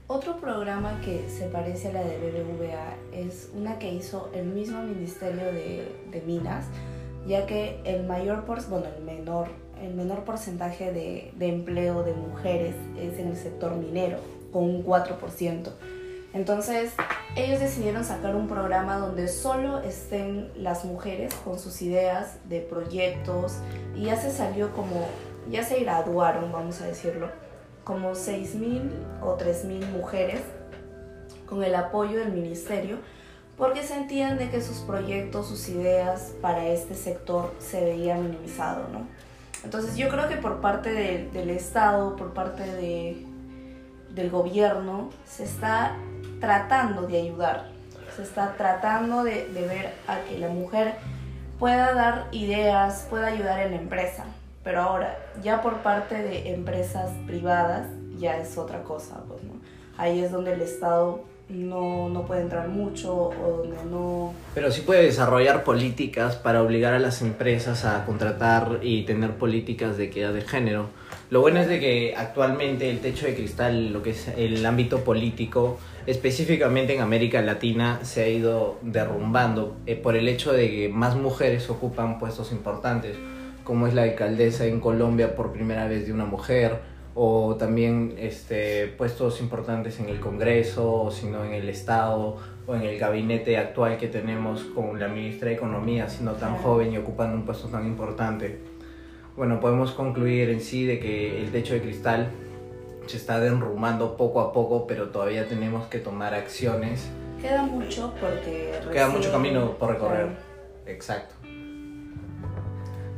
Otro 0.07 0.37
programa 0.37 1.01
que 1.01 1.27
se 1.27 1.47
parece 1.47 1.89
a 1.89 1.93
la 1.93 2.03
de 2.05 2.17
BBVA 2.17 2.95
es 3.11 3.49
una 3.53 3.77
que 3.79 3.93
hizo 3.93 4.29
el 4.33 4.45
mismo 4.45 4.81
Ministerio 4.81 5.51
de, 5.51 6.23
Minas, 6.25 6.67
ya 7.27 7.45
que 7.45 7.81
el 7.83 8.05
mayor, 8.05 8.45
por, 8.45 8.65
bueno, 8.69 8.85
el 8.97 9.03
menor, 9.03 9.49
el 9.81 9.93
menor 9.93 10.23
porcentaje 10.23 10.93
de, 10.93 11.33
de 11.35 11.47
empleo 11.49 12.03
de 12.03 12.13
mujeres 12.13 12.75
es 12.97 13.19
en 13.19 13.27
el 13.27 13.35
sector 13.35 13.75
minero, 13.75 14.19
con 14.53 14.63
un 14.63 14.85
4%. 14.85 15.69
Entonces, 16.33 16.93
ellos 17.35 17.59
decidieron 17.59 18.03
sacar 18.03 18.35
un 18.35 18.47
programa 18.47 18.97
donde 18.97 19.27
solo 19.27 19.79
estén 19.79 20.51
las 20.55 20.85
mujeres 20.85 21.33
con 21.33 21.59
sus 21.59 21.81
ideas 21.81 22.37
de 22.49 22.61
proyectos 22.61 23.57
y 23.95 24.05
ya 24.05 24.17
se 24.17 24.31
salió 24.31 24.73
como, 24.73 25.07
ya 25.49 25.63
se 25.63 25.79
graduaron, 25.79 26.51
vamos 26.51 26.81
a 26.81 26.85
decirlo, 26.85 27.29
como 27.83 28.11
6.000 28.11 28.91
o 29.21 29.37
3.000 29.37 29.89
mujeres 29.91 30.41
con 31.47 31.63
el 31.63 31.75
apoyo 31.75 32.19
del 32.19 32.33
ministerio 32.33 32.97
porque 33.57 33.81
sentían 33.83 34.37
de 34.37 34.49
que 34.49 34.61
sus 34.61 34.77
proyectos, 34.79 35.47
sus 35.47 35.67
ideas 35.69 36.33
para 36.41 36.67
este 36.67 36.93
sector 36.93 37.53
se 37.59 37.83
veían 37.83 38.21
minimizados, 38.21 38.89
¿no? 38.91 39.07
Entonces 39.63 39.97
yo 39.97 40.09
creo 40.09 40.29
que 40.29 40.35
por 40.35 40.61
parte 40.61 40.91
del 40.91 41.49
Estado, 41.49 42.15
por 42.15 42.33
parte 42.33 42.63
de, 42.63 43.25
del 44.11 44.29
gobierno, 44.29 45.09
se 45.25 45.43
está 45.43 45.97
tratando 46.39 47.03
de 47.03 47.21
ayudar, 47.21 47.69
se 48.15 48.23
está 48.23 48.53
tratando 48.57 49.23
de, 49.23 49.47
ver 49.53 49.93
a 50.07 50.19
que 50.21 50.39
la 50.39 50.49
mujer 50.49 50.95
pueda 51.59 51.93
dar 51.93 52.27
ideas, 52.31 53.05
pueda 53.09 53.27
ayudar 53.27 53.59
en 53.61 53.71
la 53.71 53.77
empresa. 53.77 54.25
Pero 54.63 54.81
ahora, 54.81 55.17
ya 55.41 55.61
por 55.61 55.77
parte 55.77 56.15
de 56.15 56.53
empresas 56.53 57.09
privadas, 57.25 57.87
ya 58.17 58.37
es 58.37 58.57
otra 58.57 58.83
cosa, 58.83 59.21
pues, 59.27 59.43
¿no? 59.43 59.53
Ahí 59.97 60.21
es 60.21 60.31
donde 60.31 60.53
el 60.53 60.61
Estado 60.61 61.23
no, 61.49 62.09
no, 62.09 62.25
puede 62.25 62.41
entrar 62.41 62.67
mucho 62.67 63.15
o 63.15 63.63
donde 63.63 63.77
no... 63.89 64.33
Pero 64.53 64.71
sí 64.71 64.81
puede 64.81 65.03
desarrollar 65.03 65.63
políticas 65.63 66.35
para 66.35 66.61
obligar 66.61 66.93
a 66.93 66.99
las 66.99 67.21
empresas 67.21 67.85
a 67.85 68.05
contratar 68.05 68.79
y 68.81 69.03
tener 69.03 69.31
políticas 69.35 69.97
de 69.97 70.05
equidad 70.05 70.33
de 70.33 70.41
género. 70.41 70.89
Lo 71.29 71.41
bueno 71.41 71.59
es 71.59 71.67
de 71.67 71.79
que 71.79 72.13
actualmente 72.15 72.89
el 72.89 72.99
techo 72.99 73.25
de 73.25 73.35
cristal, 73.35 73.91
lo 73.91 74.01
que 74.03 74.11
es 74.11 74.27
el 74.29 74.65
ámbito 74.65 75.03
político, 75.03 75.79
específicamente 76.07 76.95
en 76.95 77.01
América 77.01 77.41
Latina, 77.41 77.99
se 78.03 78.23
ha 78.23 78.29
ido 78.29 78.79
derrumbando 78.81 79.75
eh, 79.85 79.97
por 79.97 80.15
el 80.15 80.29
hecho 80.29 80.53
de 80.53 80.71
que 80.71 80.89
más 80.89 81.17
mujeres 81.17 81.69
ocupan 81.69 82.17
puestos 82.17 82.53
importantes, 82.53 83.17
como 83.65 83.87
es 83.87 83.93
la 83.93 84.03
alcaldesa 84.03 84.65
en 84.65 84.79
Colombia 84.79 85.35
por 85.35 85.51
primera 85.51 85.85
vez 85.85 86.07
de 86.07 86.13
una 86.13 86.25
mujer, 86.25 86.79
o 87.13 87.55
también 87.55 88.15
este, 88.17 88.87
puestos 88.87 89.41
importantes 89.41 89.99
en 89.99 90.07
el 90.07 90.21
Congreso, 90.21 91.11
sino 91.11 91.43
en 91.43 91.53
el 91.53 91.67
Estado 91.67 92.37
o 92.65 92.75
en 92.75 92.83
el 92.83 92.97
gabinete 92.97 93.57
actual 93.57 93.97
que 93.97 94.07
tenemos 94.07 94.61
con 94.63 94.99
la 94.99 95.09
ministra 95.09 95.49
de 95.49 95.55
Economía, 95.55 96.07
siendo 96.07 96.33
tan 96.33 96.55
joven 96.57 96.93
y 96.93 96.97
ocupando 96.97 97.35
un 97.35 97.43
puesto 97.43 97.67
tan 97.67 97.85
importante. 97.85 98.59
Bueno, 99.35 99.59
podemos 99.59 99.91
concluir 99.91 100.49
en 100.51 100.61
sí 100.61 100.85
de 100.85 100.99
que 100.99 101.41
el 101.41 101.51
techo 101.51 101.73
de 101.73 101.81
cristal 101.81 102.29
se 103.07 103.17
está 103.17 103.39
derrumbando 103.39 104.17
poco 104.17 104.41
a 104.41 104.53
poco, 104.53 104.87
pero 104.87 105.09
todavía 105.09 105.47
tenemos 105.47 105.87
que 105.87 105.99
tomar 105.99 106.33
acciones. 106.33 107.07
Queda 107.41 107.63
mucho 107.63 108.13
porque... 108.19 108.73
Queda 108.91 109.09
mucho 109.09 109.31
camino 109.31 109.77
por 109.77 109.93
recorrer. 109.93 110.29
Exacto. 110.85 111.35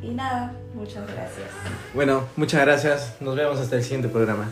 Y 0.02 0.12
nada, 0.12 0.54
muchas 0.74 1.06
gracias. 1.08 1.50
Bueno, 1.94 2.24
muchas 2.36 2.62
gracias. 2.62 3.18
Nos 3.20 3.36
vemos 3.36 3.60
hasta 3.60 3.76
el 3.76 3.84
siguiente 3.84 4.08
programa. 4.08 4.48